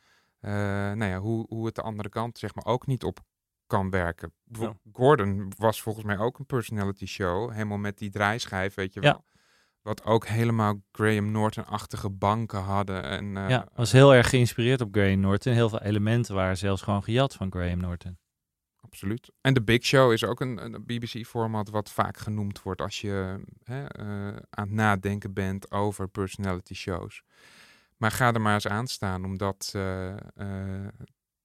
[0.41, 3.19] uh, nou ja, hoe, hoe het de andere kant zeg maar ook niet op
[3.67, 4.33] kan werken.
[4.43, 4.73] Ja.
[4.91, 7.51] Gordon was volgens mij ook een personality show.
[7.51, 9.25] Helemaal met die draaischijf, weet je wel.
[9.81, 13.03] Wat ook helemaal Graham Norton-achtige banken hadden.
[13.03, 15.53] En, uh, ja, was heel erg geïnspireerd op Graham Norton.
[15.53, 18.17] Heel veel elementen waren zelfs gewoon gejat van Graham Norton
[18.91, 19.31] absoluut.
[19.41, 23.39] En de Big Show is ook een, een BBC-format wat vaak genoemd wordt als je
[23.63, 27.23] hè, uh, aan het nadenken bent over personality shows.
[27.97, 30.15] Maar ga er maar eens aan staan om dat uh,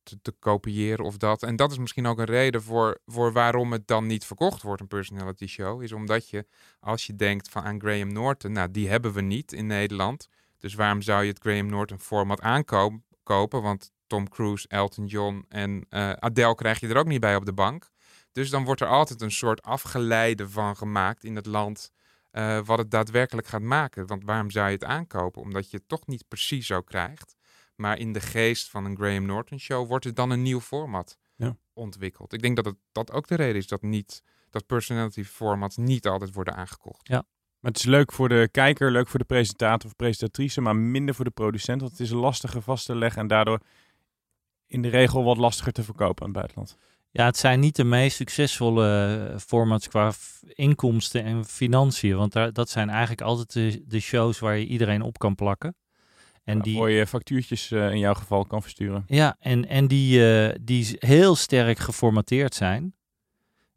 [0.03, 1.43] te, te, kopiëren of dat.
[1.43, 4.81] En dat is misschien ook een reden voor, voor waarom het dan niet verkocht wordt,
[4.81, 5.83] een personality show.
[5.83, 6.47] Is omdat je,
[6.81, 10.29] als je denkt van aan Graham Norton, nou die hebben we niet in Nederland.
[10.59, 13.63] Dus waarom zou je het Graham Norton format aankopen?
[13.63, 17.45] Want Tom Cruise, Elton John en uh, Adele krijg je er ook niet bij op
[17.45, 17.91] de bank.
[18.33, 21.91] Dus dan wordt er altijd een soort afgeleide van gemaakt in het land
[22.33, 24.07] uh, wat het daadwerkelijk gaat maken.
[24.07, 25.43] Want waarom zou je het aankopen?
[25.43, 27.37] Omdat je het toch niet precies zo krijgt.
[27.75, 31.19] Maar in de geest van een Graham Norton show wordt er dan een nieuw format
[31.37, 31.57] ja.
[31.73, 32.33] ontwikkeld.
[32.33, 36.07] Ik denk dat het, dat ook de reden is dat, niet, dat personality formats niet
[36.07, 37.09] altijd worden aangekocht.
[37.09, 37.25] Ja.
[37.61, 41.15] Maar het is leuk voor de kijker, leuk voor de presentator of presentatrice, maar minder
[41.15, 41.81] voor de producent.
[41.81, 43.61] Want het is lastiger vast te leggen en daardoor
[44.67, 46.77] in de regel wat lastiger te verkopen in het buitenland.
[47.11, 50.13] Ja, het zijn niet de meest succesvolle eh, formats qua
[50.55, 52.17] inkomsten en financiën.
[52.17, 55.77] Want daar, dat zijn eigenlijk altijd de, de shows waar je iedereen op kan plakken.
[56.45, 59.05] En die, voor je factuurtjes uh, in jouw geval kan versturen.
[59.07, 62.95] Ja, en, en die, uh, die heel sterk geformateerd zijn.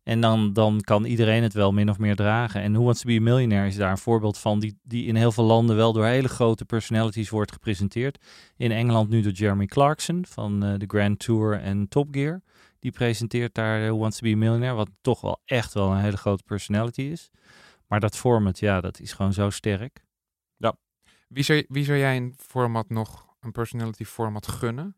[0.09, 2.61] En dan, dan kan iedereen het wel min of meer dragen.
[2.61, 5.15] En Who Wants to Be a Millionaire is daar een voorbeeld van, die, die in
[5.15, 8.25] heel veel landen wel door hele grote personalities wordt gepresenteerd.
[8.57, 12.41] In Engeland nu door Jeremy Clarkson van uh, de Grand Tour en Top Gear.
[12.79, 16.01] Die presenteert daar Who Wants to Be a Millionaire, wat toch wel echt wel een
[16.01, 17.29] hele grote personality is.
[17.87, 20.05] Maar dat format, ja, dat is gewoon zo sterk.
[20.57, 20.75] Ja.
[21.27, 24.95] Wie zou, wie zou jij een format nog, een personality format gunnen?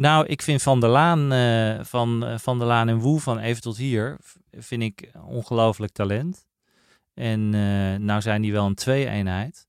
[0.00, 3.38] Nou, ik vind Van der Laan, uh, van, uh, van der Laan en Woe van
[3.38, 4.16] Even tot Hier,
[4.50, 6.46] vind ik ongelooflijk talent.
[7.14, 9.66] En uh, nou zijn die wel een twee-eenheid.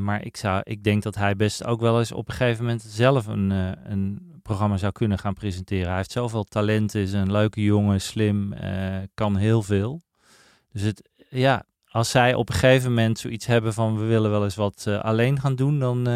[0.00, 2.82] maar ik, zou, ik denk dat hij best ook wel eens op een gegeven moment
[2.82, 3.50] zelf een,
[3.92, 5.86] een programma zou kunnen gaan presenteren.
[5.86, 8.54] Hij heeft zoveel talent, is een leuke jongen, slim,
[9.14, 10.02] kan heel veel.
[10.72, 14.44] Dus het, ja, als zij op een gegeven moment zoiets hebben van we willen wel
[14.44, 16.08] eens wat alleen gaan doen, dan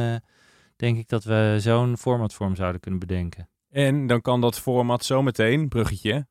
[0.80, 3.48] denk ik dat we zo'n formatvorm zouden kunnen bedenken.
[3.70, 6.26] En dan kan dat format zometeen, bruggetje,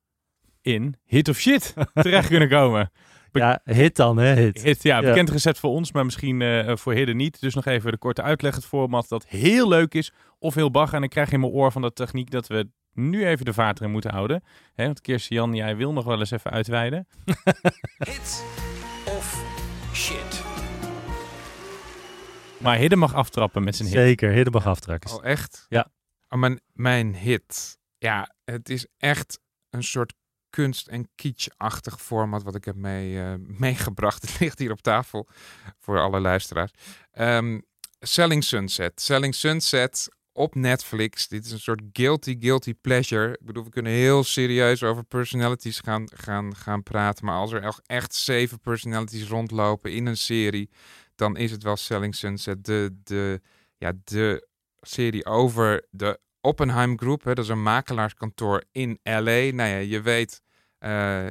[0.61, 2.91] in Hit of Shit terecht kunnen komen.
[3.31, 4.33] Ja, hit dan, hè?
[4.33, 4.61] Hit.
[4.61, 7.41] Hit, ja, bekend recept voor ons, maar misschien eh, voor Hidden niet.
[7.41, 8.55] Dus nog even de korte uitleg.
[8.55, 10.97] Het format dat heel leuk is of heel bagger.
[10.97, 13.79] En ik krijg in mijn oor van de techniek dat we nu even de vaart
[13.79, 14.43] erin moeten houden.
[14.73, 17.07] Hè, want Kirsten Jan, jij wil nog wel eens even uitweiden.
[18.09, 18.43] Hit
[19.05, 19.43] of
[19.93, 20.38] shit.
[22.59, 23.97] Maar Hidden mag aftrappen met zijn hit.
[23.97, 25.11] Zeker, Hidden mag aftrappen.
[25.13, 25.65] Oh, echt?
[25.69, 25.91] Ja.
[26.29, 27.77] Oh, mijn, mijn hit.
[27.97, 30.13] Ja, het is echt een soort
[30.49, 34.21] kunst- en kitsch-achtig format wat ik heb mee, eh, meegebracht.
[34.29, 35.27] Het ligt hier op tafel
[35.79, 36.71] voor alle luisteraars.
[37.11, 37.59] Ehm,
[37.99, 39.01] Selling Sunset.
[39.01, 41.27] Selling Sunset op Netflix.
[41.27, 43.31] Dit is een soort guilty, guilty pleasure.
[43.31, 47.25] Ik bedoel, we kunnen heel serieus over personalities gaan, gaan, gaan praten.
[47.25, 50.69] Maar als er echt zeven personalities rondlopen in een serie,
[51.19, 52.65] dan is het wel Selling Sunset.
[52.65, 53.41] De, de,
[53.77, 54.47] ja, de
[54.81, 57.23] serie over de Oppenheim Group.
[57.23, 59.19] Hè, dat is een makelaarskantoor in LA.
[59.21, 60.41] Nou ja, je weet,
[60.77, 61.27] eh,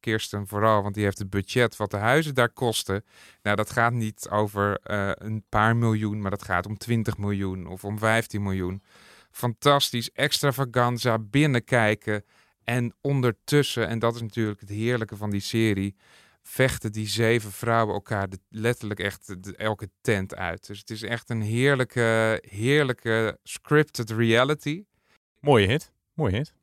[0.00, 3.04] Kirsten vooral, want die heeft het budget wat de huizen daar kosten.
[3.42, 7.66] Nou, dat gaat niet over eh, een paar miljoen, maar dat gaat om 20 miljoen
[7.66, 8.82] of om 15 miljoen.
[9.30, 12.24] Fantastisch, extravaganza, binnenkijken.
[12.64, 15.96] En ondertussen, en dat is natuurlijk het heerlijke van die serie,
[16.48, 20.66] vechten die zeven vrouwen elkaar de, letterlijk echt de- elke tent uit.
[20.66, 24.84] Dus het is echt een heerlijke, heerlijke scripted reality.
[25.40, 25.92] Mooie hit.
[26.14, 26.54] Mooie hit.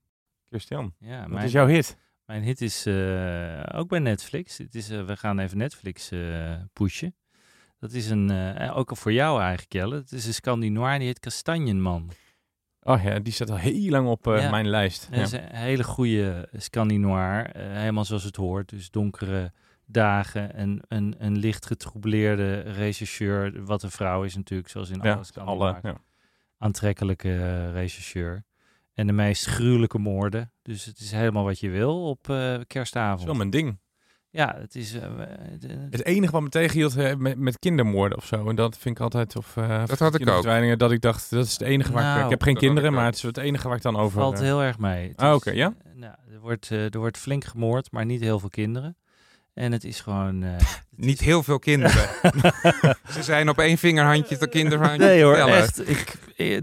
[0.50, 1.98] Christian, Ja, wat is jouw hit?
[2.26, 4.58] Mijn hit is eh, ook bij Netflix.
[4.58, 7.16] Het is, eh, we gaan even Netflix eh, pushen.
[7.80, 9.96] Dat is een, eh, ook voor jou eigenlijk, Jelle.
[9.96, 12.12] Het is een Scandinoir, die heet Kastanjenman.
[12.84, 14.50] Oh ja, die staat al heel lang op eh, Ja.
[14.50, 15.08] mijn lijst.
[15.12, 17.50] Dat is een hele goede Scandinoir.
[17.58, 18.70] helemaal zoals het hoort.
[18.70, 19.52] Dus donkere
[19.92, 23.66] dagen en een, een licht getroubleerde rechercheur.
[23.66, 25.82] Wat een vrouw is natuurlijk, zoals in Ja, alle Scandinoirs.
[25.84, 26.00] alle, ja.
[26.58, 28.44] Aantrekkelijke eh, rechercheur.
[28.94, 30.52] En de meest gruwelijke moorden.
[30.62, 33.12] Dus het is helemaal wat je wil op eh, kerstavond.
[33.12, 33.80] Dat is wel mijn ding.
[34.30, 34.94] Ja, het is...
[34.94, 35.02] eh,
[35.60, 38.50] de- Het enige wat me tegenhield met, met kindermoorden of zo.
[38.50, 39.36] En dat vind ik altijd.
[39.36, 40.78] Of, eh, Dat had ik ook.
[40.80, 42.14] Dat ik dacht, dat is het enige waar ik.
[42.14, 44.20] Nou, Ik heb geen kinderen, maar het is het enige waar ik dan over.
[44.22, 45.14] valt heel erg mee.
[45.16, 45.74] Ah, oké, ja?
[45.94, 48.96] nou, er, wordt, er wordt flink gemoord, maar niet heel veel kinderen.
[49.54, 50.44] En het is gewoon...
[50.44, 50.56] eh,
[50.96, 52.10] Niet heel veel kinderen.
[53.14, 55.54] Ze zijn op één vingerhandje de kinderhandje Nee hoor, tellen.
[55.58, 55.90] echt.
[55.90, 56.14] Ik,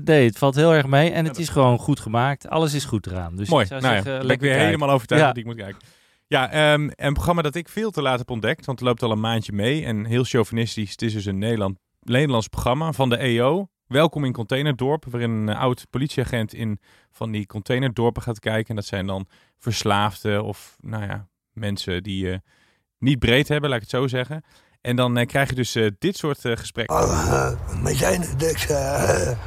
[0.05, 1.11] nee, het valt heel erg mee.
[1.11, 2.49] En het is gewoon goed gemaakt.
[2.49, 3.37] Alles is goed eraan.
[3.37, 3.63] Dus Mooi.
[3.63, 4.67] ik zou nou ja, zeggen, ben ik weer kijken.
[4.67, 5.29] helemaal overtuigd Ja.
[5.31, 5.81] dat ik moet kijken.
[6.27, 9.11] Ja, ehm, een programma dat ik veel te laat heb ontdekt, want het loopt al
[9.11, 9.85] een maandje mee.
[9.85, 13.69] En heel chauvinistisch, het is dus een Nederland, Nederlands programma van de EO.
[13.87, 18.69] Welkom in Containerdorp, waarin een eh, oud politieagent in van die containerdorpen gaat kijken.
[18.69, 19.27] En dat zijn dan
[19.59, 22.39] verslaafden of, nou ja, mensen die eh,
[22.99, 24.45] niet breed hebben, laat ik het zo zeggen.
[24.81, 27.59] En dan eh, krijg je dus eh, dit soort eh, gesprekken.
[27.83, 28.67] medicijnen, dus...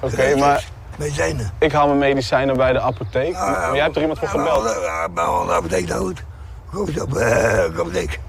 [0.01, 1.53] Oké, maar Medicijnen.
[1.59, 3.33] ik haal mijn medicijnen bij de apotheek.
[3.33, 4.81] Maar jij hebt er iemand voor gebeld.
[4.83, 6.23] Ja, maar al de apotheek nou goed.
[6.65, 7.17] Goed op, op
[7.79, 8.19] apotheek.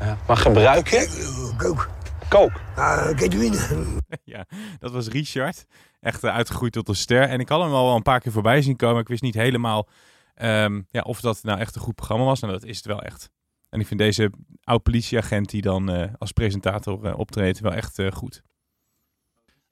[0.00, 1.52] Ja, Maar gebruik je?
[1.56, 1.88] Kook.
[2.28, 2.52] Kook.
[2.76, 3.58] Ah, ketamine.
[4.24, 4.44] ja,
[4.78, 5.66] dat was Richard.
[6.00, 7.22] Echt uitgegroeid tot een ster.
[7.22, 9.00] En ik had hem al wel een paar keer voorbij zien komen.
[9.00, 9.88] Ik wist niet helemaal
[10.34, 12.42] ehm, ja, of dat nou echt een goed programma was.
[12.42, 13.30] En dat is het wel echt.
[13.70, 14.30] En ik vind deze
[14.64, 18.42] oud politieagent die dan eh, als presentator eh, optreedt wel echt eh, goed.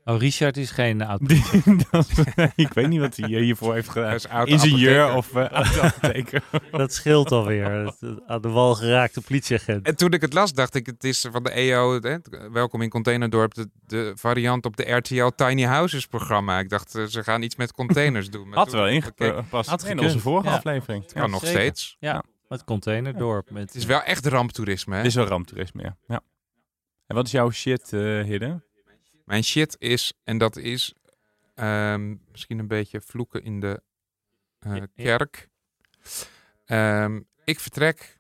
[0.04, 1.20] Oh, Richard is geen oud
[2.56, 4.06] ik weet niet wat hij hiervoor heeft gedaan.
[4.06, 6.42] Hij is oud Ingenieur of uh, apotheker.
[6.70, 7.94] Dat scheelt alweer.
[8.26, 9.86] Aan de wal geraakte politieagent.
[9.86, 12.16] En toen ik het las, dacht ik, het is van de EO, hè,
[12.52, 16.58] welkom in Containerdorp, de, de variant op de RTL Tiny Houses programma.
[16.58, 18.48] Ik dacht, ze gaan iets met containers doen.
[18.48, 20.54] Maar Had toen- wel ingepast Had in onze vorige Ja.
[20.56, 21.04] aflevering.
[21.14, 21.60] Ja, nog zeker.
[21.60, 21.96] steeds.
[22.00, 23.50] Ja, het containerdorp.
[23.50, 24.94] Met, Het is wel echt ramptoerisme.
[24.94, 25.02] Hè?
[25.02, 25.96] Dit is wel ramptoerisme, ja.
[26.06, 26.20] ja.
[27.06, 28.64] En wat is jouw shit, eh Hidden?
[29.24, 30.94] Mijn shit is, en dat is
[31.54, 33.82] ehm, misschien een beetje vloeken in de
[34.58, 35.48] eh, kerk.
[36.64, 38.18] Ehm, ik vertrek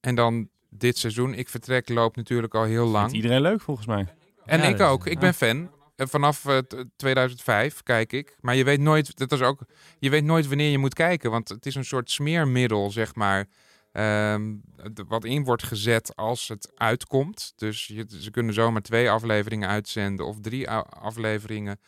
[0.00, 1.34] en dan dit seizoen.
[1.34, 3.12] Ik vertrek loopt natuurlijk al heel Vindt lang.
[3.12, 4.06] iedereen leuk volgens mij.
[4.44, 5.06] En Ja, ik ook.
[5.06, 5.70] Ik ben fan.
[5.98, 8.36] Eh, Vanaf eh, t- 2005 kijk ik.
[8.40, 9.60] Maar je weet nooit, dat is ook,
[9.98, 11.30] je weet nooit wanneer je moet kijken.
[11.30, 13.46] Want het is een soort smeermiddel, zeg maar.
[13.92, 14.54] ehm,
[15.08, 17.52] wat in wordt gezet als het uitkomt.
[17.56, 21.80] Dus je, ze kunnen zomaar twee afleveringen uitzenden of drie afleveringen.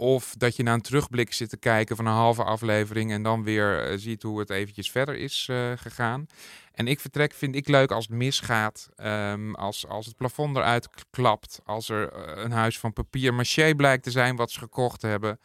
[0.00, 3.44] Of dat je na een terugblik zit te kijken van een halve aflevering en dan
[3.44, 6.26] weer eh, ziet hoe het eventjes verder is eh, gegaan.
[6.72, 10.88] En ik vertrek vind ik leuk als het misgaat, ehm, als, als het plafond eruit
[11.10, 15.02] klapt, als er eh, een huis van papier maché blijkt te zijn wat ze gekocht
[15.02, 15.40] hebben.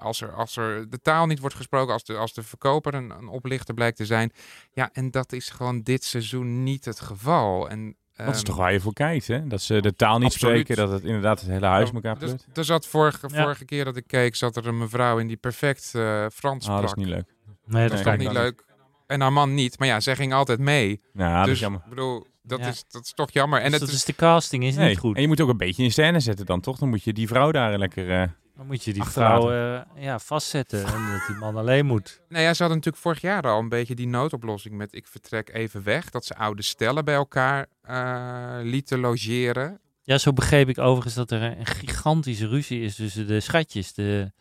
[0.00, 3.10] als, er, als er de taal niet wordt gesproken, als de, als de verkoper een,
[3.10, 4.32] een oplichter blijkt te zijn.
[4.72, 7.68] Ja, en dat is gewoon dit seizoen niet het geval.
[7.68, 9.46] En, Dat is ehm, toch waar je voor kijkt, hè?
[9.46, 10.60] Dat ze de taal niet absoluut.
[10.60, 12.56] spreken, dat het inderdaad het hele huis Oh, elkaar dus, pleurt.
[12.58, 13.42] er zat vorige, Ja.
[13.42, 16.74] vorige keer dat ik keek, zat er een mevrouw in die perfect eh, Frans Ah,
[16.74, 17.04] dat is sprak.
[17.04, 17.24] niet leuk.
[17.66, 18.64] nee, dat Dat is Nee, toch niet leuk?
[19.06, 19.78] en haar man niet.
[19.78, 21.00] Maar ja, zij ging altijd mee.
[21.12, 21.80] Nou, dat dus is jammer.
[21.84, 22.66] ik bedoel, dat, Ja.
[22.68, 23.58] is, dat is toch jammer.
[23.58, 25.16] En Dus het dat is, is de casting is Nee, niet goed.
[25.16, 26.78] En je moet ook een beetje in scène zetten dan, toch?
[26.78, 28.10] Dan moet je die vrouw daar lekker...
[28.22, 29.42] eh, Dan moet je die achterlaten.
[29.42, 32.20] vrouw eh, ja, vastzetten en dat die man alleen moet.
[32.28, 35.50] nou ja, ze hadden natuurlijk vorig jaar al een beetje die noodoplossing met ik vertrek
[35.52, 36.10] even weg.
[36.10, 39.78] Dat ze oude stellen bij elkaar eh, lieten logeren.
[40.02, 44.32] Ja, zo begreep ik overigens dat er een gigantische ruzie is tussen de schatjes, de,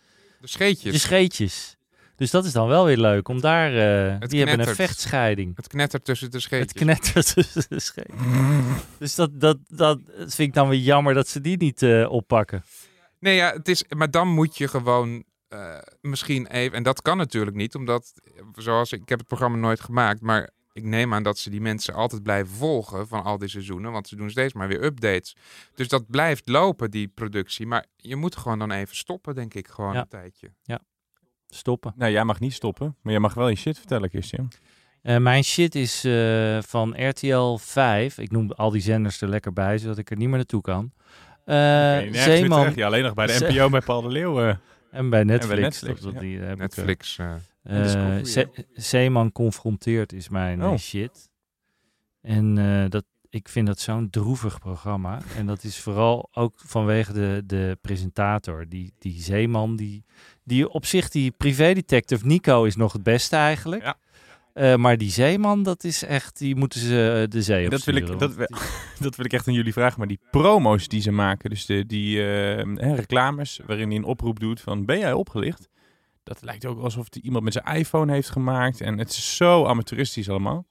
[0.42, 0.94] De scheetjes.
[0.94, 1.76] de scheetjes.
[2.16, 3.68] Dus dat is dan wel weer leuk, om daar...
[3.68, 5.56] eh, die hebben een vechtscheiding.
[5.56, 6.72] Het knettert tussen de scheetjes.
[6.72, 8.22] Het knettert tussen de scheetjes.
[8.98, 12.64] dus dat, dat, dat vind ik dan weer jammer dat ze die niet eh, oppakken.
[13.22, 17.18] Nee, ja, het is, maar dan moet je gewoon eh, misschien even, en dat kan
[17.18, 21.14] natuurlijk niet, omdat, eh, zoals ik, ik heb het programma nooit gemaakt, maar ik neem
[21.14, 24.30] aan dat ze die mensen altijd blijven volgen van al die seizoenen, want ze doen
[24.30, 25.36] steeds maar weer updates.
[25.76, 29.68] Dus dat blijft lopen, die productie, maar je moet gewoon dan even stoppen, denk ik,
[29.68, 30.02] gewoon Ja.
[30.02, 30.52] een tijdje.
[31.48, 31.94] Stoppen.
[31.96, 34.52] Nou, jij mag niet stoppen, maar jij mag wel je shit vertellen, Christian.
[35.02, 38.18] Eh, mijn shit is eh, van RTL 5.
[38.18, 40.92] Ik noem al die zenders er lekker bij, zodat ik er niet meer naartoe kan.
[41.52, 42.58] Eh weer Zeeman.
[42.60, 42.76] terecht.
[42.76, 44.42] Ja, alleen nog bij de NPO bij Paul de Leeuw.
[44.42, 44.56] eh.
[44.92, 45.62] En bij Netflix.
[45.62, 46.28] Netflix, dat, dat ja.
[46.28, 47.20] die, heb eh, Netflix.
[47.64, 48.26] En
[48.74, 50.78] Zeeman confronteert is mijn Oh.
[50.78, 51.30] shit.
[52.22, 55.20] En eh, dat, ik vind dat zo'n droevig programma.
[55.38, 58.66] En dat is vooral ook vanwege de, de presentator.
[58.70, 60.06] Die, die Zeeman, die,
[60.44, 63.82] die op zich, die privédetective Nico is nog het beste eigenlijk.
[63.84, 63.96] Ja.
[64.54, 67.96] Eh, maar die Zeeman, dat is echt, die moeten ze eh, de zee Dat wil,
[67.96, 68.48] ik, dat, wil-
[69.00, 70.00] dat wil ik echt aan jullie vragen.
[70.00, 74.40] Maar die promo's die ze maken, dus de, die hè, reclames waarin hij een oproep
[74.40, 75.70] doet van ben jij opgelicht?
[76.24, 78.82] Dat lijkt ook alsof die iemand met zijn iPhone heeft gemaakt.
[78.82, 80.66] En het is zo amateuristisch allemaal.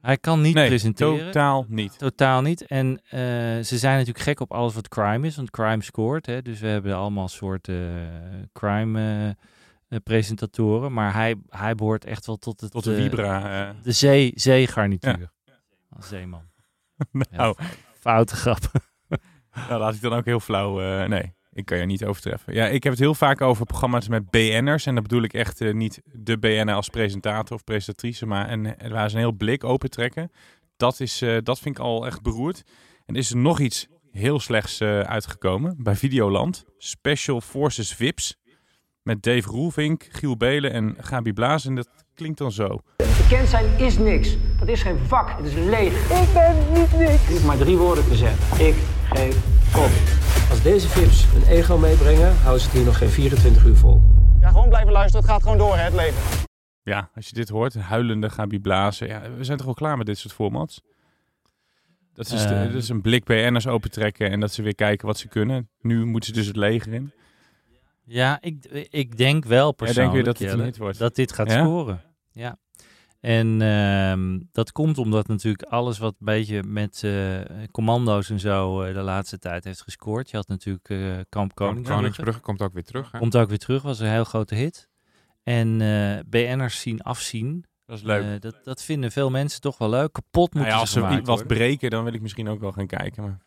[0.00, 1.24] Hij kan niet nee, presenteren.
[1.24, 1.98] totaal niet.
[1.98, 2.66] Totaal niet.
[2.66, 3.00] En
[3.64, 6.26] ze zijn natuurlijk gek op alles wat crime is, want crime scoort.
[6.26, 6.42] Hè?
[6.42, 8.08] Dus we hebben allemaal soorten
[8.52, 9.36] crime
[10.00, 10.92] presentatoren.
[10.92, 12.70] Maar hij, hij behoort echt wel tot het...
[12.70, 13.68] Tot de eh, Vibra.
[13.68, 13.74] eh.
[13.82, 15.32] de zee, zeegarnituur.
[15.96, 16.42] Als zeeman.
[17.30, 17.56] nou,
[17.98, 18.60] Foute grap.
[19.68, 20.80] nou, laat ik dan ook heel flauw...
[20.80, 22.54] eh, nee, ik kan je niet overtreffen.
[22.54, 24.86] Ja, ik heb het heel vaak over programma's met BN'ers.
[24.86, 28.26] En dat bedoel ik echt eh, niet de BN'er als presentator of presentatrice.
[28.26, 30.30] Maar eh, waar ze een heel blik opentrekken.
[30.76, 32.62] Dat, is, eh, dat vind ik al echt beroerd.
[33.06, 36.64] En is er nog iets heel slechts eh, uitgekomen bij Videoland.
[36.78, 38.36] Special Forces VIPs.
[39.04, 41.64] Met Dave Roelvink, Giel Belen en Gabi Blaas.
[41.66, 42.78] En dat klinkt dan zo.
[42.96, 44.36] Bekend zijn is niks.
[44.58, 46.10] Dat is geen vak, het is leeg.
[46.22, 47.12] Ik ben niet niks.
[47.22, 48.66] Ik hoef maar drie woorden te zeggen.
[48.66, 48.74] Ik
[49.12, 49.36] geef
[49.72, 49.90] kop.
[50.50, 54.00] Als deze vips een ego meebrengen, houden ze het hier nog geen 24 uur vol.
[54.40, 55.20] Ja, gewoon blijven luisteren.
[55.26, 56.22] Het gaat gewoon door, hè, het leven.
[56.82, 59.06] Ja, als je dit hoort, huilende Gabi Blazen.
[59.08, 60.80] Ja, we zijn toch wel klaar met dit soort formats?
[62.14, 65.18] Dat is, de- dat is een blik BN'ers opentrekken en dat ze weer kijken wat
[65.18, 65.68] ze kunnen.
[65.80, 67.12] Nu moeten ze dus het leger in.
[68.04, 70.98] Ja, ik, ik denk wel persoonlijk dat Jelle, een hit wordt?
[70.98, 71.64] dat dit gaat Ja?
[71.64, 72.02] scoren.
[72.32, 72.58] Ja.
[73.20, 77.40] En ehm, dat komt omdat natuurlijk alles wat een beetje met eh,
[77.70, 80.30] commando's en zo eh, de laatste tijd heeft gescoord.
[80.30, 81.94] Je had natuurlijk eh, Kamp Kamp Koningsbrugge.
[81.94, 83.12] Koningsbrugge komt ook weer terug.
[83.12, 83.18] Hè?
[83.18, 84.88] Komt ook weer terug, was een heel grote hit.
[85.42, 85.78] En
[86.28, 87.64] BN'ers zien afzien.
[87.86, 88.42] Dat is leuk.
[88.42, 90.12] Dat, dat vinden veel mensen toch wel leuk.
[90.12, 92.60] Kapot Nou moeten ja, als ze ze gemaakt wat breken, dan wil ik misschien ook
[92.60, 93.22] wel gaan kijken.
[93.22, 93.38] Maar...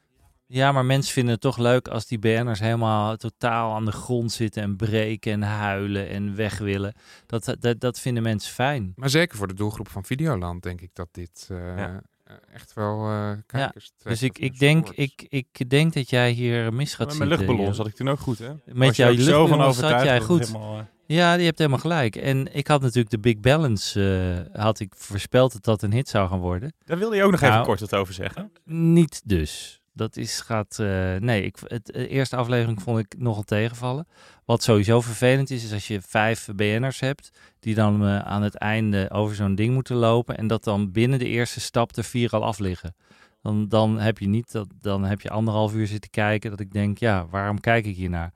[0.47, 4.31] Ja, maar mensen vinden het toch leuk als die BN'ers helemaal totaal aan de grond
[4.31, 6.93] zitten en breken en huilen en weg willen.
[7.25, 8.93] Dat, dat, dat vinden mensen fijn.
[8.95, 12.01] Maar zeker voor de doelgroep van Videoland denk ik dat dit eh, Ja.
[12.23, 16.09] eh, echt wel eh Ja, kijkers dus trekt ik, ik, denk, ik, ik denk dat
[16.09, 17.17] jij hier mis gaat Met zitten.
[17.17, 18.49] mijn luchtballon zat ik toen ook goed, hè?
[18.65, 20.47] Met je jouw ook zo van luchtballon zat overtuigd jij goed.
[20.47, 22.15] helemaal, Ja, die hebt helemaal gelijk.
[22.15, 26.09] En ik had natuurlijk de Big Balance, eh, had ik voorspeld dat dat een hit
[26.09, 26.73] zou gaan worden.
[26.85, 28.51] Daar wilde je ook nog even Nou, kort wat over zeggen.
[28.65, 29.81] Niet dus.
[29.97, 34.07] Dat is, gaat, eh, nee, ik, het, de eerste aflevering vond ik nogal tegenvallen.
[34.45, 38.55] Wat sowieso vervelend is, is als je vijf BN'ers hebt, die dan eh, aan het
[38.55, 42.29] einde over zo'n ding moeten lopen en dat dan binnen de eerste stap er vier
[42.31, 42.95] al af liggen.
[43.41, 46.71] Dan, dan heb je niet, dat, dan heb je anderhalf uur zitten kijken dat ik
[46.71, 48.33] denk, ja, waarom kijk ik hier naar?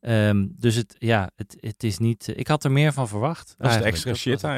[0.00, 3.46] Ehm, dus het, ja, het, het is niet, ik had er meer van verwacht.
[3.58, 3.94] Dat is de eigenlijk.
[3.94, 4.50] extra shit was-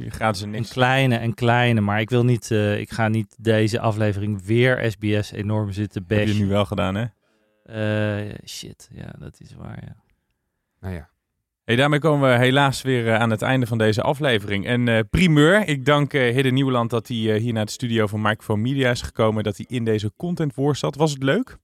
[0.00, 0.10] eigenlijk.
[0.10, 0.72] Die gratis en een niks.
[0.72, 5.32] kleine en kleine, maar ik wil niet, eh, ik ga niet deze aflevering weer SBS
[5.32, 6.36] enorm zitten Heb bashen.
[6.36, 7.04] je nu wel gedaan, hè?
[7.64, 9.96] Eh, shit, ja, dat is waar, ja.
[10.80, 11.10] Nou ja.
[11.70, 14.66] Hey, daarmee komen we helaas weer eh, aan het einde van deze aflevering.
[14.66, 18.06] En eh, primeur, ik dank eh Hidde Nieuwland dat hij eh, hier naar de studio
[18.06, 19.44] van Microphone Media is gekomen.
[19.44, 20.96] Dat hij in deze content voor zat.
[20.96, 21.56] Was het leuk?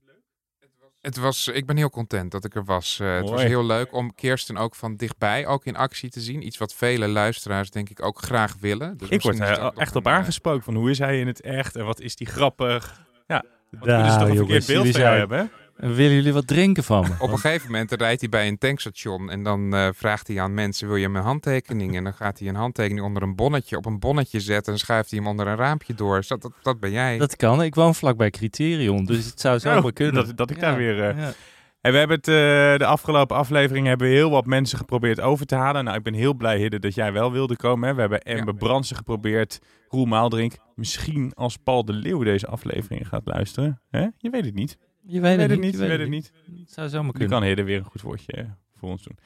[1.06, 3.00] Het was, ik ben heel content dat ik er was.
[3.00, 6.46] Eh, het was heel leuk om Kirsten ook van dichtbij ook in actie te zien.
[6.46, 8.96] Iets wat vele luisteraars denk ik ook graag willen.
[8.96, 11.26] Dus ik word is er echt op een, eh, aangesproken van hoe is hij in
[11.26, 11.76] het echt?
[11.76, 13.00] En wat is die grappig?
[13.26, 15.44] Ja, we Nou, dus toch een verkeerd beeld van jou hebben, hè?
[15.76, 17.14] Willen jullie wat drinken van me?
[17.18, 20.54] Op een gegeven moment rijdt hij bij een tankstation en dan eh, vraagt hij aan
[20.54, 21.96] mensen: wil je mijn handtekening?
[21.96, 25.10] En dan gaat hij een handtekening onder een bonnetje op een bonnetje zetten en schuift
[25.10, 26.24] hij hem onder een raampje door.
[26.28, 27.18] Dat, dat, dat ben jij.
[27.18, 27.62] Dat kan.
[27.62, 30.14] Ik woon vlakbij Criterion, dus het zou zo Oh, kunnen.
[30.26, 31.08] Dat, dat ik daar Ja, weer...
[31.08, 31.32] eh, ja.
[31.80, 32.34] En we hebben het eh,
[32.78, 35.84] de afgelopen aflevering hebben we heel wat mensen geprobeerd over te halen.
[35.84, 37.88] Nou, ik ben heel blij, Hidde, dat jij wel wilde komen.
[37.88, 37.94] Hè.
[37.94, 39.58] We hebben Amber Brandsen geprobeerd,
[39.88, 40.56] Roel Maaldrink.
[40.74, 43.80] Misschien als Paul de Leeuw deze aflevering gaat luisteren.
[43.90, 44.06] Hè?
[44.18, 44.78] Je weet het niet.
[45.06, 45.74] Je weet het niet, niet.
[45.74, 46.32] je Je weet het niet.
[46.60, 47.30] Het zou zomaar kunnen.
[47.30, 48.44] kan Hidde weer een goed woordje eh,
[48.76, 49.18] voor ons doen.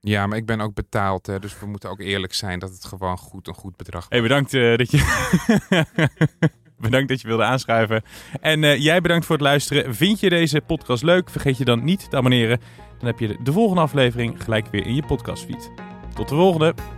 [0.00, 2.84] Ja, maar ik ben ook betaald, hè, dus we moeten ook eerlijk zijn dat het
[2.84, 4.98] gewoon goed een goed bedrag Hey, bedankt eh, dat je...
[6.78, 8.02] bedankt dat je wilde aanschuiven.
[8.40, 9.94] En eh, jij bedankt voor het luisteren.
[9.94, 11.30] Vind je deze podcast leuk?
[11.30, 12.60] Vergeet je dan niet te abonneren.
[12.98, 15.70] Dan heb je de, de volgende aflevering gelijk weer in je podcastfeed.
[16.14, 16.97] Tot de volgende.